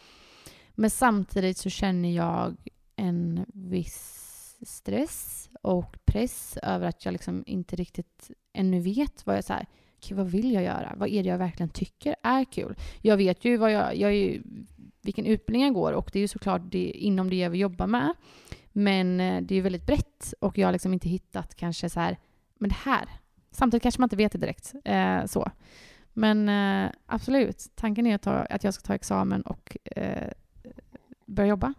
Men 0.75 0.91
samtidigt 0.91 1.59
så 1.59 1.71
känner 1.71 2.17
jag 2.17 2.57
en 2.97 3.47
viss 3.55 4.19
stress 4.63 5.51
och 5.63 5.99
press 6.05 6.57
över 6.63 6.87
att 6.89 7.05
jag 7.05 7.13
liksom 7.13 7.45
inte 7.47 7.77
riktigt 7.77 8.31
ännu 8.53 8.81
vet 8.81 9.27
vad 9.27 9.37
jag 9.37 9.45
så 9.45 9.53
här, 9.53 9.67
"Okej, 10.03 10.17
vad 10.17 10.31
vill 10.31 10.53
jag 10.53 10.63
göra? 10.63 10.95
Vad 10.97 11.09
är 11.09 11.23
det 11.23 11.29
jag 11.29 11.39
verkligen 11.39 11.71
tycker 11.71 12.17
är 12.23 12.45
kul? 12.45 12.77
Jag 13.01 13.17
vet 13.17 13.45
ju, 13.45 13.57
vad 13.57 13.73
jag, 13.73 13.97
jag 13.97 14.13
är 14.13 14.43
vilken 15.03 15.27
utbildning 15.27 15.63
jag 15.63 15.75
går 15.75 15.93
och 15.93 16.11
det 16.13 16.19
är 16.19 16.21
ju 16.21 16.29
såklart 16.29 16.63
det, 16.65 16.91
inom 16.91 17.31
det 17.31 17.37
jag 17.37 17.51
vill 17.51 17.61
jobba 17.61 17.87
med. 17.87 18.15
Men 18.73 19.21
eh, 19.21 19.43
det 19.43 19.55
är 19.55 19.57
ju 19.57 19.63
väldigt 19.63 19.87
brett 19.87 20.35
och 20.41 20.59
jag 20.59 20.67
har 20.67 20.73
liksom 20.73 20.93
inte 20.93 21.09
hittat 21.09 21.55
kanske 21.55 21.91
så 21.91 22.01
här, 22.01 22.19
men 22.59 22.69
det 22.69 22.77
här. 22.79 23.09
Samtidigt 23.51 23.83
kanske 23.83 24.01
man 24.01 24.07
inte 24.07 24.17
vet 24.17 24.33
det 24.33 24.39
direkt. 24.39 24.75
Eh, 24.85 25.25
så. 25.25 25.51
Men 26.13 26.49
eh, 26.49 26.91
absolut, 27.07 27.67
tanken 27.75 28.07
är 28.07 28.15
att, 28.15 28.23
ta, 28.23 28.33
att 28.33 28.65
jag 28.65 28.75
ska 28.75 28.87
ta 28.87 28.95
examen 28.95 29.43
och 29.43 29.77
eh, 29.85 30.29
börja 31.27 31.49
jobba. 31.49 31.75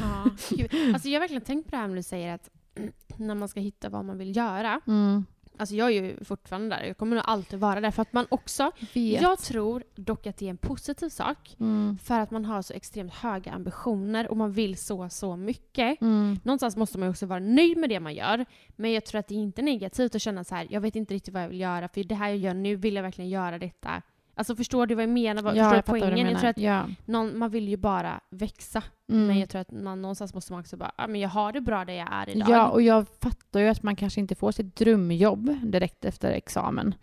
Ja, 0.00 0.30
gud. 0.50 0.70
Alltså 0.94 1.08
jag 1.08 1.14
har 1.14 1.20
verkligen 1.20 1.44
tänkt 1.44 1.64
på 1.64 1.70
det 1.70 1.76
här 1.76 1.88
när 1.88 1.96
du 1.96 2.02
säger 2.02 2.34
att 2.34 2.50
när 3.16 3.34
man 3.34 3.48
ska 3.48 3.60
hitta 3.60 3.88
vad 3.88 4.04
man 4.04 4.18
vill 4.18 4.36
göra. 4.36 4.80
Mm. 4.86 5.24
Alltså 5.58 5.74
jag 5.74 5.88
är 5.88 6.02
ju 6.02 6.24
fortfarande 6.24 6.76
där. 6.76 6.84
Jag 6.84 6.96
kommer 6.96 7.16
nog 7.16 7.24
alltid 7.26 7.60
vara 7.60 7.80
där. 7.80 7.90
För 7.90 8.02
att 8.02 8.12
man 8.12 8.26
också... 8.28 8.70
Vet. 8.94 9.22
Jag 9.22 9.38
tror 9.38 9.82
dock 9.94 10.26
att 10.26 10.36
det 10.36 10.46
är 10.46 10.50
en 10.50 10.56
positiv 10.56 11.08
sak. 11.08 11.56
Mm. 11.60 11.98
För 12.02 12.20
att 12.20 12.30
man 12.30 12.44
har 12.44 12.62
så 12.62 12.72
extremt 12.74 13.14
höga 13.14 13.52
ambitioner 13.52 14.28
och 14.28 14.36
man 14.36 14.52
vill 14.52 14.76
så, 14.76 15.08
så 15.08 15.36
mycket. 15.36 16.00
Mm. 16.00 16.38
Någonstans 16.42 16.76
måste 16.76 16.98
man 16.98 17.06
ju 17.06 17.10
också 17.10 17.26
vara 17.26 17.40
nöjd 17.40 17.78
med 17.78 17.88
det 17.88 18.00
man 18.00 18.14
gör. 18.14 18.44
Men 18.76 18.92
jag 18.92 19.04
tror 19.04 19.18
att 19.18 19.28
det 19.28 19.34
är 19.34 19.38
inte 19.38 19.62
negativt 19.62 20.14
att 20.14 20.22
känna 20.22 20.44
så 20.44 20.54
här, 20.54 20.66
jag 20.70 20.80
vet 20.80 20.96
inte 20.96 21.14
riktigt 21.14 21.34
vad 21.34 21.42
jag 21.42 21.48
vill 21.48 21.60
göra, 21.60 21.88
för 21.88 22.04
det 22.04 22.14
här 22.14 22.28
jag 22.28 22.38
gör 22.38 22.54
nu, 22.54 22.76
vill 22.76 22.94
jag 22.94 23.02
verkligen 23.02 23.30
göra 23.30 23.58
detta? 23.58 24.02
Alltså 24.38 24.56
förstår 24.56 24.86
du 24.86 24.94
vad 24.94 25.02
jag 25.02 25.10
menar? 25.10 25.42
Vad, 25.42 25.56
Ja, 25.56 25.70
förstår 25.70 25.76
jag 25.76 25.82
vad 25.86 25.96
du 25.96 26.00
poängen? 26.00 26.18
Jag 26.18 26.26
menar. 26.26 26.40
tror 26.40 26.50
att 26.50 26.58
ja. 26.58 26.86
någon, 27.04 27.38
man 27.38 27.50
vill 27.50 27.68
ju 27.68 27.76
bara 27.76 28.20
växa. 28.30 28.82
Mm. 29.12 29.26
Men 29.26 29.38
jag 29.38 29.48
tror 29.48 29.60
att 29.60 29.70
man, 29.72 30.02
någonstans 30.02 30.34
måste 30.34 30.52
man 30.52 30.60
också 30.60 30.76
bara, 30.76 30.92
ja 30.98 31.06
men 31.06 31.20
jag 31.20 31.28
har 31.28 31.52
det 31.52 31.60
bra 31.60 31.84
där 31.84 31.92
jag 31.94 32.08
är 32.12 32.28
idag. 32.28 32.48
Ja, 32.50 32.68
och 32.68 32.82
jag 32.82 33.06
fattar 33.20 33.60
ju 33.60 33.68
att 33.68 33.82
man 33.82 33.96
kanske 33.96 34.20
inte 34.20 34.34
får 34.34 34.52
sitt 34.52 34.76
drömjobb 34.76 35.56
direkt 35.62 36.04
efter 36.04 36.32
examen. 36.32 36.94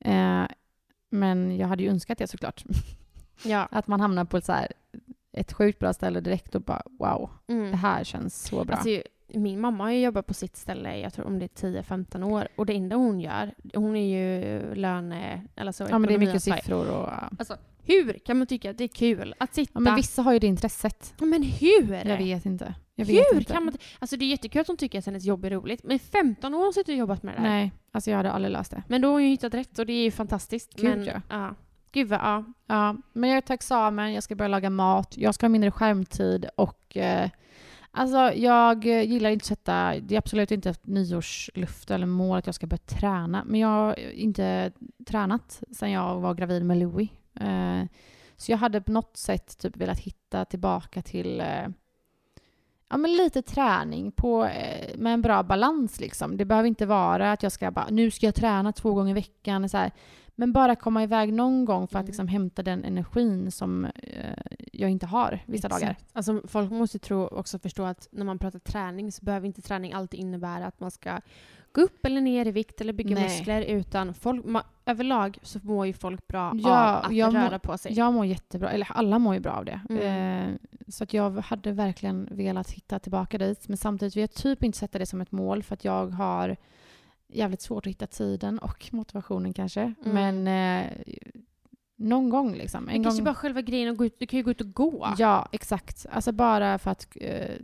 Eh, 0.00 0.42
men 1.10 1.56
jag 1.56 1.68
hade 1.68 1.82
ju 1.82 1.90
önskat 1.90 2.18
det 2.18 2.26
såklart. 2.26 2.64
ja. 3.44 3.68
Att 3.70 3.86
man 3.86 4.00
hamnar 4.00 4.24
på 4.24 4.36
ett, 4.36 4.44
så 4.44 4.52
här, 4.52 4.72
ett 5.32 5.52
sjukt 5.52 5.78
bra 5.78 5.92
ställe 5.92 6.20
direkt 6.20 6.54
och 6.54 6.62
bara 6.62 6.82
wow, 6.98 7.30
Mm. 7.46 7.70
det 7.70 7.76
här 7.76 8.04
känns 8.04 8.42
så 8.44 8.64
bra. 8.64 8.76
Alltså, 8.76 9.02
min 9.38 9.60
mamma 9.60 9.84
har 9.84 9.90
ju 9.90 10.00
jobbat 10.00 10.26
på 10.26 10.34
sitt 10.34 10.56
ställe, 10.56 10.98
jag 10.98 11.12
tror 11.12 11.26
om 11.26 11.38
det 11.38 11.62
är 11.62 11.82
10-15 11.82 12.24
år. 12.24 12.48
Och 12.56 12.66
det 12.66 12.72
enda 12.72 12.96
hon 12.96 13.20
gör, 13.20 13.54
hon 13.74 13.96
är 13.96 14.16
ju 14.16 14.74
löne... 14.74 15.42
Eller 15.56 15.72
så, 15.72 15.86
ja, 15.90 15.98
men 15.98 16.08
det 16.08 16.14
är 16.14 16.18
mycket 16.18 16.42
siffror 16.42 16.90
och... 16.90 17.08
Alltså, 17.38 17.56
hur 17.86 18.18
kan 18.18 18.38
man 18.38 18.46
tycka 18.46 18.70
att 18.70 18.78
det 18.78 18.84
är 18.84 18.88
kul 18.88 19.34
att 19.38 19.54
sitta... 19.54 19.70
Ja, 19.74 19.80
men 19.80 19.96
vissa 19.96 20.22
har 20.22 20.32
ju 20.32 20.38
det 20.38 20.46
intresset. 20.46 21.14
Ja, 21.18 21.26
men 21.26 21.42
hur? 21.42 22.08
Jag 22.08 22.18
vet 22.18 22.46
inte. 22.46 22.74
Jag 22.94 23.06
vet 23.06 23.16
hur 23.16 23.38
inte. 23.38 23.52
kan 23.52 23.64
man... 23.64 23.74
Alltså 23.98 24.16
det 24.16 24.24
är 24.24 24.26
jättekul 24.26 24.60
att 24.60 24.66
hon 24.66 24.76
tycker 24.76 24.98
att 24.98 25.06
hennes 25.06 25.24
jobb 25.24 25.44
är 25.44 25.50
roligt. 25.50 25.84
Men 25.84 25.96
i 25.96 25.98
15 25.98 26.54
år 26.54 26.58
har 26.58 26.64
hon 26.64 26.72
suttit 26.72 26.88
och 26.88 26.98
jobbat 26.98 27.22
med 27.22 27.34
det 27.34 27.38
där. 27.38 27.48
Nej, 27.48 27.72
alltså 27.92 28.10
jag 28.10 28.16
hade 28.16 28.32
aldrig 28.32 28.52
löst 28.52 28.70
det. 28.70 28.82
Men 28.88 29.00
då 29.00 29.08
har 29.08 29.12
hon 29.12 29.22
ju 29.22 29.28
hittat 29.28 29.54
rätt 29.54 29.78
och 29.78 29.86
det 29.86 29.92
är 29.92 30.04
ju 30.04 30.10
fantastiskt. 30.10 30.74
Gud, 30.76 30.98
men, 30.98 31.04
ja. 31.04 31.20
ja. 31.28 31.54
Gud 31.92 32.08
vad, 32.08 32.20
ja. 32.20 32.44
Ja, 32.66 32.96
men 33.12 33.30
jag 33.30 33.44
tar 33.44 33.54
examen, 33.54 34.12
jag 34.12 34.22
ska 34.22 34.34
börja 34.34 34.48
laga 34.48 34.70
mat, 34.70 35.14
jag 35.16 35.34
ska 35.34 35.46
ha 35.46 35.48
mindre 35.48 35.70
skärmtid 35.70 36.46
och 36.56 36.96
eh, 36.96 37.30
alltså 37.94 38.32
jag 38.32 38.84
gillar 38.84 39.30
inte 39.30 39.42
att 39.42 39.46
sätta, 39.46 39.94
det 40.00 40.14
är 40.14 40.18
absolut 40.18 40.50
inte 40.50 40.70
ett 40.70 40.86
nyårsluft 40.86 41.90
eller 41.90 42.06
mål 42.06 42.38
att 42.38 42.46
jag 42.46 42.54
ska 42.54 42.66
börja 42.66 42.78
träna, 42.78 43.44
men 43.44 43.60
jag 43.60 43.68
har 43.68 43.98
inte 43.98 44.72
tränat 45.06 45.62
sedan 45.72 45.90
jag 45.90 46.20
var 46.20 46.34
gravid 46.34 46.64
med 46.64 46.78
Louis. 46.78 47.10
Eh, 47.40 47.84
så 48.36 48.52
jag 48.52 48.58
hade 48.58 48.80
på 48.80 48.92
något 48.92 49.16
sätt 49.16 49.58
typ 49.58 49.76
velat 49.76 49.98
hitta 49.98 50.44
tillbaka 50.44 51.02
till 51.02 51.40
eh, 51.40 51.66
Ja, 52.88 52.96
men 52.96 53.12
lite 53.12 53.42
träning 53.42 54.12
på, 54.12 54.44
eh, 54.44 54.96
med 54.96 55.14
en 55.14 55.22
bra 55.22 55.42
balans. 55.42 56.00
Liksom. 56.00 56.36
Det 56.36 56.44
behöver 56.44 56.68
inte 56.68 56.86
vara 56.86 57.32
att 57.32 57.42
jag 57.42 57.52
ska 57.52 57.70
bara, 57.70 57.86
nu 57.90 58.10
ska 58.10 58.26
jag 58.26 58.34
träna 58.34 58.72
två 58.72 58.94
gånger 58.94 59.10
i 59.10 59.14
veckan. 59.14 59.68
Så 59.68 59.76
här. 59.76 59.92
Men 60.36 60.52
bara 60.52 60.76
komma 60.76 61.02
iväg 61.02 61.32
någon 61.32 61.64
gång 61.64 61.88
för 61.88 61.98
att 61.98 62.02
Mm. 62.02 62.06
liksom 62.06 62.28
hämta 62.28 62.62
den 62.62 62.84
energin 62.84 63.50
som 63.50 63.84
eh, 63.84 63.90
jag 64.72 64.90
inte 64.90 65.06
har 65.06 65.38
vissa 65.46 65.68
dagar. 65.68 65.90
Exakt. 65.90 66.04
Alltså, 66.12 66.40
folk 66.44 66.70
måste 66.70 66.98
tro 66.98 67.26
också 67.26 67.58
förstå 67.58 67.82
att 67.84 68.08
när 68.12 68.24
man 68.24 68.38
pratar 68.38 68.58
träning 68.58 69.12
så 69.12 69.24
behöver 69.24 69.46
inte 69.46 69.62
träning 69.62 69.92
alltid 69.92 70.20
innebära 70.20 70.66
att 70.66 70.80
man 70.80 70.90
ska 70.90 71.20
gå 71.72 71.80
upp 71.80 72.06
eller 72.06 72.20
ner 72.20 72.46
i 72.46 72.50
vikt 72.50 72.80
eller 72.80 72.92
bygga 72.92 73.14
Nej. 73.14 73.24
muskler. 73.24 73.62
Utan 73.62 74.14
folk, 74.14 74.44
ma, 74.46 74.62
överlag 74.86 75.38
så 75.42 75.58
mår 75.62 75.86
ju 75.86 75.92
folk 75.92 76.26
bra 76.26 76.52
Ja, 76.54 76.96
av 76.98 77.04
att 77.04 77.10
röra 77.34 77.50
mår- 77.50 77.58
på 77.58 77.78
sig. 77.78 77.92
Jag 77.92 78.12
mår 78.12 78.26
jättebra, 78.26 78.70
eller 78.70 78.88
alla 78.92 79.18
mår 79.18 79.34
ju 79.34 79.40
bra 79.40 79.52
av 79.52 79.64
det. 79.64 79.80
Mm. 79.90 80.50
Eh, 80.50 80.56
så 80.88 81.04
att 81.04 81.12
jag 81.14 81.30
hade 81.30 81.72
verkligen 81.72 82.28
velat 82.30 82.70
hitta 82.70 82.98
tillbaka 82.98 83.38
dit. 83.38 83.68
Men 83.68 83.76
samtidigt 83.76 84.16
vill 84.16 84.20
jag 84.20 84.32
typ 84.32 84.62
inte 84.62 84.78
sätta 84.78 84.98
det 84.98 85.06
som 85.06 85.20
ett 85.20 85.32
mål 85.32 85.62
för 85.62 85.74
att 85.74 85.84
jag 85.84 86.06
har 86.06 86.56
jävligt 87.34 87.62
svårt 87.62 87.86
att 87.86 87.90
hitta 87.90 88.06
tiden 88.06 88.58
och 88.58 88.88
motivationen 88.92 89.52
kanske. 89.52 89.94
Mm. 90.04 90.42
Men 90.44 90.84
eh, 90.84 90.92
någon 91.96 92.30
gång 92.30 92.54
liksom. 92.54 92.88
En 92.88 93.02
kanske 93.02 93.20
gång... 93.20 93.24
bara 93.24 93.34
själva 93.34 93.62
grejen 93.62 93.92
att 93.92 93.96
gå 93.96 94.04
ut, 94.04 94.18
du 94.18 94.26
kan 94.26 94.36
ju 94.36 94.44
gå 94.44 94.50
ut 94.50 94.60
och 94.60 94.72
gå. 94.72 95.14
Ja, 95.18 95.48
exakt. 95.52 96.06
Alltså 96.10 96.32
bara 96.32 96.78
för 96.78 96.90
att... 96.90 97.08
Eh, 97.20 97.56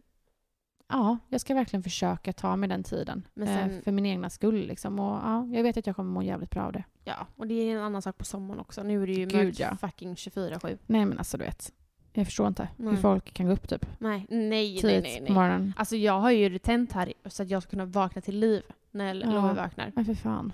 ja, 0.89 1.19
jag 1.29 1.41
ska 1.41 1.55
verkligen 1.55 1.83
försöka 1.83 2.33
ta 2.33 2.57
mig 2.57 2.69
den 2.69 2.83
tiden. 2.83 3.27
Eh, 3.41 3.47
sen- 3.47 3.83
för 3.83 3.93
min 3.93 4.07
egna 4.07 4.31
skull 4.31 4.67
liksom. 4.67 4.99
Och 4.99 5.17
ja, 5.25 5.47
jag 5.47 5.63
vet 5.63 5.77
att 5.77 5.87
jag 5.87 5.97
kommer 5.97 6.11
må 6.11 6.23
jävligt 6.23 6.51
bra 6.51 6.63
av 6.63 6.73
det. 6.73 6.85
Ja, 7.05 7.27
och 7.37 7.47
det 7.47 7.55
är 7.55 7.77
en 7.77 7.83
annan 7.83 8.03
sak 8.03 8.19
på 8.19 8.25
sommaren 8.25 8.61
också. 8.61 8.83
Nu 8.83 9.03
är 9.03 9.07
det 9.07 9.13
ju 9.13 9.27
Gud, 9.27 9.45
mörkt 9.45 9.59
ja. 9.59 9.77
fucking 9.81 10.15
24-7. 10.15 10.79
Nej 10.87 11.05
men 11.05 11.19
alltså 11.19 11.37
du 11.37 11.45
vet. 11.45 11.73
Jag 12.13 12.27
förstår 12.27 12.49
inte 12.49 12.69
hur 12.77 12.85
Nej. 12.85 12.97
folk 12.97 13.33
kan 13.35 13.47
gå 13.47 13.53
upp 13.53 13.69
typ 13.69 13.87
Nej, 13.99 14.27
nej, 14.29 14.49
nej, 14.49 14.81
tidigt 14.81 15.03
nej. 15.03 15.21
nej. 15.21 15.33
morgonen. 15.33 15.73
Alltså 15.77 15.97
jag 15.97 16.21
har 16.21 16.31
ju 16.31 16.49
det 16.49 16.59
tänt 16.59 16.93
här 16.93 17.13
så 17.27 17.43
att 17.43 17.51
jag 17.51 17.63
ska 17.63 17.71
kunna 17.71 17.85
vakna 17.85 18.23
till 18.23 18.39
liv 18.39 18.63
när 18.91 19.15
Ja. 19.15 19.27
Love 19.27 19.53
vaknar. 19.55 19.93
Men 19.95 20.05
för 20.05 20.15
fan. 20.15 20.53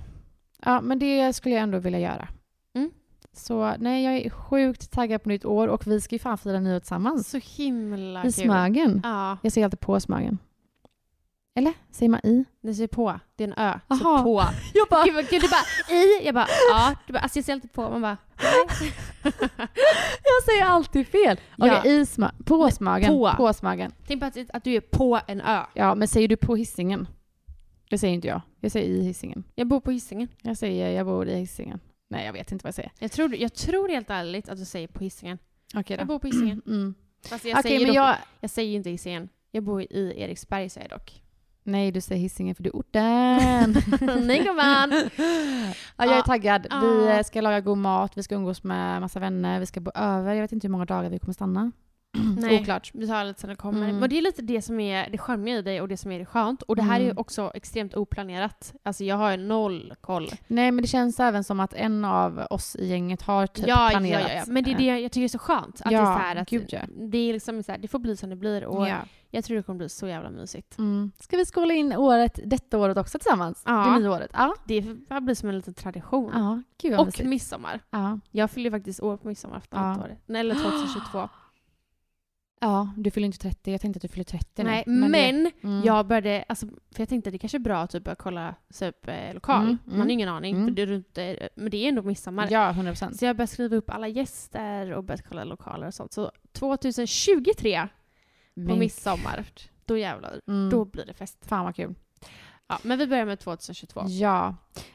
Ja, 0.64 0.81
men 0.81 0.99
det 0.99 1.33
skulle 1.33 1.55
jag 1.55 1.62
ändå 1.62 1.79
vilja 1.79 1.99
göra. 2.01 2.29
Mm. 2.75 2.90
Så 3.33 3.75
nej, 3.79 4.05
jag 4.05 4.14
är 4.16 4.31
sjukt 4.31 4.90
taggad 4.92 5.23
på 5.23 5.29
nytt 5.29 5.45
år 5.45 5.69
och 5.69 5.87
vi 5.87 6.01
ska 6.01 6.14
ju 6.14 6.19
fan 6.19 6.38
fira 6.38 6.61
nyår 6.61 6.79
tillsammans. 6.81 7.31
Så 7.31 7.38
himla 7.62 8.21
I 8.21 8.23
kul. 8.23 8.33
Smögen. 8.33 9.01
Ja, 9.05 9.38
Jag 9.42 9.53
säger 9.53 9.64
alltid 9.64 9.81
på 9.81 10.01
Smögen. 10.01 10.38
Eller? 11.59 11.73
Säger 11.90 12.11
man 12.11 12.21
i? 12.25 12.45
det 12.61 12.75
ser 12.75 12.87
på. 12.87 13.21
Det 13.37 13.45
är 13.45 13.49
en 13.49 13.55
ö. 13.55 13.79
Aha. 13.88 13.99
Så 13.99 14.23
på. 14.23 14.42
Jag 14.75 14.88
bara, 14.90 15.05
Gud, 15.05 15.29
kul, 15.29 15.40
du 15.40 15.49
bara 15.49 15.95
i. 15.97 16.25
Jag 16.27 16.35
bara 16.35 16.47
ja. 16.71 16.95
Du 17.07 17.12
bara, 17.12 17.19
alltså 17.19 17.38
jag 17.38 17.45
ser 17.45 17.53
alltid 17.53 17.73
på. 17.73 17.83
Man 17.83 18.03
bara 18.03 18.16
nej. 18.42 18.92
jag 20.23 20.42
säger 20.45 20.64
alltid 20.64 21.07
fel. 21.09 21.40
Okej, 21.59 21.81
Ja. 21.85 21.85
i 21.85 22.05
smö- 22.05 22.45
på 22.45 22.71
Smögen. 22.71 23.09
på. 23.09 23.33
På 23.37 23.53
Smögen. 23.53 23.92
Tänk 24.07 24.21
på 24.21 24.27
att, 24.27 24.37
att 24.53 24.64
du 24.64 24.75
är 24.75 24.81
på 24.81 25.21
en 25.27 25.40
ö. 25.40 25.62
Ja, 25.75 25.95
men 25.95 26.09
säger 26.09 26.29
du 26.29 26.37
på 26.37 26.57
hissingen? 26.57 27.09
Det 27.90 27.99
säger 27.99 28.14
inte 28.14 28.29
jag. 28.29 28.40
Jag 28.61 28.73
säger 28.73 28.88
i 28.88 29.03
hissingen. 29.03 29.45
Jag 29.55 29.66
bor 29.66 29.81
på 29.81 29.90
Hisingen. 29.90 30.29
Jag 30.42 30.57
säger 30.57 30.90
jag 30.90 31.07
bor 31.07 31.29
i 31.29 31.35
hissingen. 31.38 31.81
Nej, 32.09 32.27
jag 32.27 32.33
vet 32.33 32.53
inte 32.53 32.62
vad 32.64 32.69
jag 32.69 32.75
säger. 32.75 32.92
Jag 32.99 33.12
tror, 33.12 33.37
jag 33.37 33.55
tror 33.55 33.88
helt 33.88 34.11
ärligt 34.11 34.49
att 34.49 34.59
du 34.59 34.64
säger 34.64 34.88
på 34.88 35.05
Hisingen. 35.05 35.38
Okej 35.75 35.97
Jag 35.97 35.99
då. 35.99 36.05
bor 36.12 36.19
på 36.19 36.27
Hisingen. 36.27 36.62
Mm. 36.66 36.95
Fast 37.29 37.45
jag, 37.45 37.59
Okej, 37.59 37.62
säger 37.62 37.79
men 37.79 37.87
dock, 37.88 37.97
jag... 37.97 38.16
jag 38.40 38.51
säger 38.51 38.77
inte 38.77 38.90
Hisingen. 38.90 39.29
Jag 39.51 39.62
bor 39.64 39.83
i 39.83 40.14
Eriksberg 40.16 40.69
säger 40.69 40.88
jag 40.90 40.99
dock. 40.99 41.23
Nej, 41.66 41.92
du 41.92 42.00
säger 42.00 42.20
hissingen 42.20 42.55
för 42.55 42.62
du 42.62 42.68
är 42.70 42.74
orten. 42.76 43.76
Nej 44.26 44.44
gumman! 44.44 44.92
Ja, 45.96 46.05
jag 46.05 46.18
är 46.18 46.22
taggad. 46.22 46.66
Vi 46.83 47.09
eh, 47.09 47.22
ska 47.22 47.40
laga 47.40 47.61
god 47.61 47.79
mat, 47.79 48.12
vi 48.16 48.22
ska 48.22 48.35
umgås 48.35 48.62
med 48.64 49.00
massa 49.00 49.20
vänner, 49.20 49.61
vi 49.61 49.66
ska 49.66 49.81
bo 49.81 49.90
över. 49.94 50.35
Jag 50.35 50.42
vet 50.42 50.52
inte 50.52 50.66
hur 50.66 50.72
många 50.72 50.85
dagar 50.85 51.11
vi 51.11 51.18
kommer 51.18 51.35
stanna. 51.35 51.72
Nej. 52.38 52.61
Oklart. 52.61 52.90
Vi 52.94 53.07
tar 53.09 53.24
lite 53.24 53.40
sen 53.40 53.50
det 53.50 53.57
kommer. 53.57 53.85
Mm. 53.85 53.98
Men 53.98 54.11
det 54.11 54.18
är 54.18 54.22
lite 54.22 54.42
det 54.42 54.62
som 54.62 54.81
är 54.81 55.11
det 55.11 55.18
charmiga 55.18 55.57
i 55.59 55.62
dig 55.62 55.81
och 55.81 55.88
det 55.88 55.96
som 55.96 56.12
är 56.12 56.18
det 56.18 56.26
skönt. 56.26 56.62
Och 56.62 56.76
det 56.76 56.83
här 56.83 57.00
är 57.00 57.05
Mm. 57.05 57.18
också 57.18 57.50
extremt 57.55 57.94
oplanerat. 57.94 58.74
Alltså 58.83 59.05
jag 59.05 59.16
har 59.16 59.37
noll 59.37 59.94
koll. 60.00 60.31
Nej, 60.46 60.70
men 60.70 60.83
det 60.83 60.88
känns 60.88 61.20
även 61.20 61.44
som 61.44 61.61
att 61.61 61.74
en 61.74 62.05
av 62.05 62.46
oss 62.50 62.76
i 62.76 62.87
gänget 62.87 63.22
har 63.22 63.46
typ 63.46 63.66
ja, 63.68 63.85
ja, 63.85 63.90
planerat. 63.90 64.22
ja, 64.29 64.35
ja. 64.35 64.44
Men 64.46 64.64
det 64.64 64.70
är 64.72 64.79
det 64.79 65.00
jag 65.00 65.12
tycker 65.12 65.24
är 65.24 65.29
så 65.29 65.38
skönt. 65.38 65.81
Att 65.85 65.92
Ja, 65.92 65.98
det 66.00 66.05
är 66.07 66.14
så 66.14 66.18
här 66.18 66.37
att 66.37 66.48
gud, 66.48 66.66
ja. 66.68 66.81
det, 67.11 67.18
är 67.18 67.33
liksom 67.33 67.62
så 67.62 67.72
här, 67.72 67.79
det 67.79 67.88
får 67.88 67.98
bli 67.98 68.16
som 68.16 68.31
det 68.31 68.37
blir. 68.37 68.64
Och 68.64 68.88
ja. 68.88 68.96
Jag 69.37 69.44
tror 69.44 69.57
det 69.57 69.62
kommer 69.62 69.79
bli 69.79 69.88
så 69.88 70.09
jävla 70.09 70.31
mysigt. 70.31 70.79
Mm. 70.79 71.12
Ska 71.20 71.37
vi 71.37 71.44
skåla 71.44 71.75
in 71.75 71.92
året, 71.92 72.40
detta 72.44 72.79
året 72.79 72.96
också 72.99 73.18
tillsammans? 73.18 73.62
Ja. 73.66 73.72
Det 73.94 73.99
nya 73.99 74.11
året? 74.11 74.31
Ja. 74.33 74.55
Det 74.66 74.83
får 74.83 75.20
bli 75.20 75.35
som 75.35 75.49
en 75.49 75.57
liten 75.57 75.75
tradition. 75.75 76.31
Ja, 76.35 76.62
gud 76.83 76.90
vad 76.92 77.01
Och 77.01 77.07
mysigt. 77.07 77.29
midsommar. 77.29 77.81
Ja. 77.90 78.20
Jag 78.31 78.51
fyller 78.51 78.70
faktiskt 78.70 79.01
år 79.01 79.16
på 79.16 79.29
midsommarafton 79.29 79.81
Ja. 79.81 80.05
året. 80.05 80.18
Nej, 80.27 80.40
Eller 80.40 80.55
2022. 80.55 81.29
ja, 82.61 82.92
du 82.96 83.11
fyller 83.11 83.27
inte 83.27 83.38
30. 83.38 83.72
Jag 83.72 83.81
tänkte 83.81 83.99
att 83.99 84.03
du 84.03 84.09
fyller 84.09 84.25
30 84.25 84.64
Nej, 84.64 84.85
nu. 84.87 85.09
men, 85.09 85.44
det- 85.44 85.53
mm. 85.62 85.83
jag 85.85 86.07
började, 86.07 86.44
alltså, 86.49 86.66
för 86.66 87.01
jag 87.01 87.09
tänkte 87.09 87.29
att 87.29 87.33
det 87.33 87.38
kanske 87.38 87.59
är 87.59 87.61
bra 87.61 87.79
att 87.79 87.90
typ 87.90 88.05
börja 88.05 88.16
kolla 88.16 88.55
typ, 88.79 89.09
eh, 89.09 89.35
lokal. 89.35 89.62
Mm, 89.62 89.79
Man 89.85 89.94
mm. 89.94 90.07
har 90.07 90.12
ingen 90.12 90.29
aning, 90.29 90.55
Mm. 90.55 90.66
för 90.66 90.75
det 90.75 90.83
är 90.83 90.87
runt, 90.87 91.18
eh, 91.18 91.49
men 91.57 91.70
det 91.70 91.77
är 91.77 91.88
ändå 91.88 92.03
midsommar. 92.03 92.49
Ja, 92.51 92.70
100 92.72 92.92
procent. 92.92 93.16
Så 93.18 93.25
jag 93.25 93.37
började 93.37 93.53
skriva 93.53 93.77
upp 93.77 93.90
alla 93.90 94.09
gäster 94.09 94.92
och 94.92 95.05
börjat 95.05 95.29
kolla 95.29 95.44
lokaler 95.44 95.87
och 95.87 95.94
sånt. 95.94 96.12
Så 96.12 96.31
2023 96.53 97.88
på 98.69 98.77
midsommar, 98.77 99.45
då 99.85 99.99
jävlar, 99.99 100.40
Mm. 100.49 100.71
då 100.71 100.85
blir 100.85 101.05
det 101.07 101.14
fest. 101.14 101.38
Fan 101.47 101.64
vad 101.64 101.77
kul. 101.77 101.95
Ja, 102.69 102.79
men 102.83 102.99
vi 102.99 103.07
börjar 103.07 103.25
med 103.25 103.38
2022. 103.40 104.03
Ja, 104.07 104.55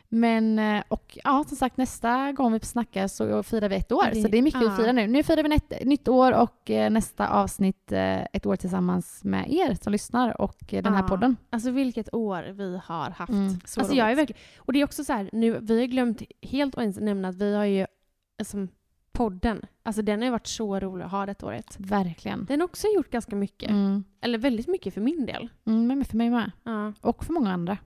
men 0.09 0.59
eh, 0.59 0.83
och 0.87 1.17
ja, 1.23 1.43
som 1.47 1.57
sagt 1.57 1.77
nästa 1.77 2.31
gång 2.31 2.53
vi 2.53 2.59
snackar 2.59 3.07
så 3.07 3.43
firar 3.43 3.69
vi 3.69 3.75
ett 3.75 3.91
år. 3.91 4.03
Det- 4.13 4.21
så 4.21 4.27
det 4.27 4.37
är 4.37 4.41
mycket 4.41 4.61
ja. 4.61 4.71
att 4.71 4.77
fira 4.77 4.91
nu. 4.91 5.07
Nu 5.07 5.23
firar 5.23 5.43
vi 5.43 5.55
ett 5.55 5.85
nytt 5.85 6.07
år 6.07 6.31
och 6.31 6.69
eh, 6.71 6.89
nästa 6.91 7.27
avsnitt 7.29 7.91
eh, 7.91 8.21
ett 8.21 8.45
år 8.45 8.55
tillsammans 8.55 9.23
med 9.23 9.53
er 9.53 9.77
som 9.81 9.91
lyssnar 9.91 10.41
och 10.41 10.57
den 10.69 10.93
här 10.93 11.01
Ja. 11.01 11.07
podden. 11.07 11.37
Alltså 11.49 11.71
vilket 11.71 12.13
år 12.13 12.43
vi 12.43 12.79
har 12.85 13.09
haft. 13.09 13.31
Mm, 13.31 13.59
så 13.65 13.79
alltså 13.79 13.95
jag 13.95 14.11
är 14.11 14.15
verkligen, 14.15 14.41
och 14.57 14.73
det 14.73 14.79
är 14.81 14.83
också 14.83 15.03
så 15.03 15.13
här, 15.13 15.29
nu, 15.33 15.59
vi 15.61 15.79
har 15.79 15.87
glömt 15.87 16.21
helt 16.41 16.75
att 16.75 16.81
ens 16.81 16.97
nämna 16.99 17.27
att 17.27 17.35
vi 17.35 17.55
har 17.55 17.65
ju 17.65 17.85
alltså, 18.39 18.67
podden. 19.11 19.61
Alltså 19.83 20.01
den 20.01 20.19
har 20.19 20.25
ju 20.25 20.31
varit 20.31 20.47
så 20.47 20.79
rolig 20.79 21.05
att 21.05 21.11
ha 21.11 21.25
detta 21.25 21.45
året. 21.45 21.75
Verkligen. 21.79 22.45
Den 22.45 22.59
har 22.59 22.65
också 22.67 22.87
gjort 22.95 23.09
ganska 23.09 23.35
mycket. 23.35 23.69
Mm. 23.69 24.03
Eller 24.21 24.37
väldigt 24.37 24.67
mycket 24.67 24.93
för 24.93 25.01
min 25.01 25.25
del. 25.25 25.49
Mm, 25.65 25.87
men 25.87 26.05
för 26.05 26.17
mig 26.17 26.29
med. 26.29 26.51
Ja, 26.63 26.93
Och 27.01 27.25
för 27.25 27.33
många 27.33 27.53
andra. 27.53 27.77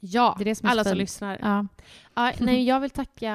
ja 0.00 0.34
Det 0.38 0.42
är 0.42 0.44
det 0.44 0.54
som 0.54 0.66
är 0.66 0.70
alla 0.70 0.84
som 0.84 0.96
lyssnar. 0.98 1.38
Ja. 1.42 1.66
Ja, 2.14 2.32
nej, 2.40 2.64
jag 2.64 2.80
vill 2.80 2.90
tacka 2.90 3.32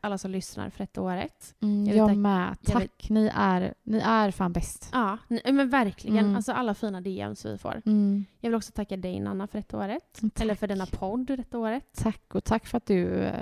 alla 0.00 0.18
som 0.18 0.30
lyssnar 0.30 0.70
för 0.70 0.78
detta 0.78 1.02
året. 1.02 1.54
Mm, 1.62 1.84
Jag 1.86 1.96
jag 1.96 2.08
tack- 2.08 2.16
med. 2.16 2.56
jag 2.60 2.72
Tack. 2.72 2.82
vill- 2.82 3.14
Ni, 3.14 3.30
är, 3.34 3.74
ni 3.82 3.98
är 3.98 4.30
fan 4.30 4.52
bäst. 4.52 4.88
Ja, 4.92 5.18
men 5.44 5.68
verkligen. 5.70 6.18
Mm. 6.24 6.36
Alltså 6.36 6.52
alla 6.52 6.74
fina 6.74 7.00
DMs 7.00 7.44
vi 7.46 7.58
får. 7.58 7.82
Mm. 7.86 8.24
Jag 8.40 8.50
vill 8.50 8.56
också 8.56 8.72
tacka 8.72 8.96
dig 8.96 9.20
Nanna 9.20 9.46
för 9.46 9.58
detta 9.58 9.78
året. 9.78 10.18
Tack. 10.20 10.40
Eller 10.40 10.54
för 10.54 10.66
denna 10.66 10.86
podd 10.86 11.26
detta 11.26 11.58
året. 11.58 11.84
Tack 11.96 12.34
och 12.34 12.44
tack 12.44 12.66
för 12.66 12.76
att 12.76 12.86
du 12.86 13.14
eh, 13.18 13.34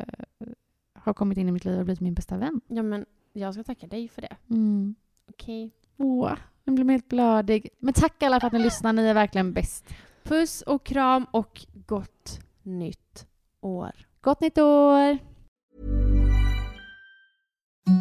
har 0.95 1.15
kommit 1.15 1.39
in 1.39 1.49
i 1.49 1.53
mitt 1.53 1.65
liv 1.65 1.79
och 1.79 1.85
blivit 1.85 2.01
min 2.01 2.15
bästa 2.15 2.37
vän. 2.37 2.61
Ja, 2.69 2.83
men 2.83 3.07
jag 3.39 3.55
ska 3.55 3.65
tacka 3.65 3.87
dig 3.87 4.09
för 4.09 4.23
det. 4.23 4.37
Mm. 4.51 4.95
Okej. 5.31 5.71
Åh, 5.97 6.33
jag 6.65 6.75
blir 6.75 6.91
helt 6.91 7.09
blödig. 7.09 7.69
Men 7.79 7.95
tack 7.95 8.23
alla 8.23 8.41
för 8.41 8.47
att 8.47 8.53
ni 8.53 8.59
lyssnar. 8.59 8.93
Ni 8.93 9.07
är 9.07 9.15
verkligen 9.15 9.53
bäst. 9.53 9.85
Puss 10.23 10.63
och 10.63 10.85
kram 10.85 11.27
och 11.31 11.67
gott 11.87 12.41
nytt 12.63 13.27
år. 13.61 13.93
Gott 14.21 14.41
nytt 14.41 14.59
år! 14.59 15.19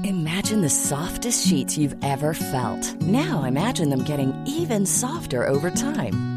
Imagine 0.03 0.61
the 0.61 0.69
softest 0.69 1.47
sheets 1.47 1.77
you've 1.77 1.97
ever 2.03 2.33
felt. 2.33 3.01
Now 3.01 3.45
imagine 3.47 3.89
them 3.89 4.03
getting 4.05 4.33
even 4.47 4.85
softer 4.85 5.49
over 5.49 5.71
time. 5.71 6.36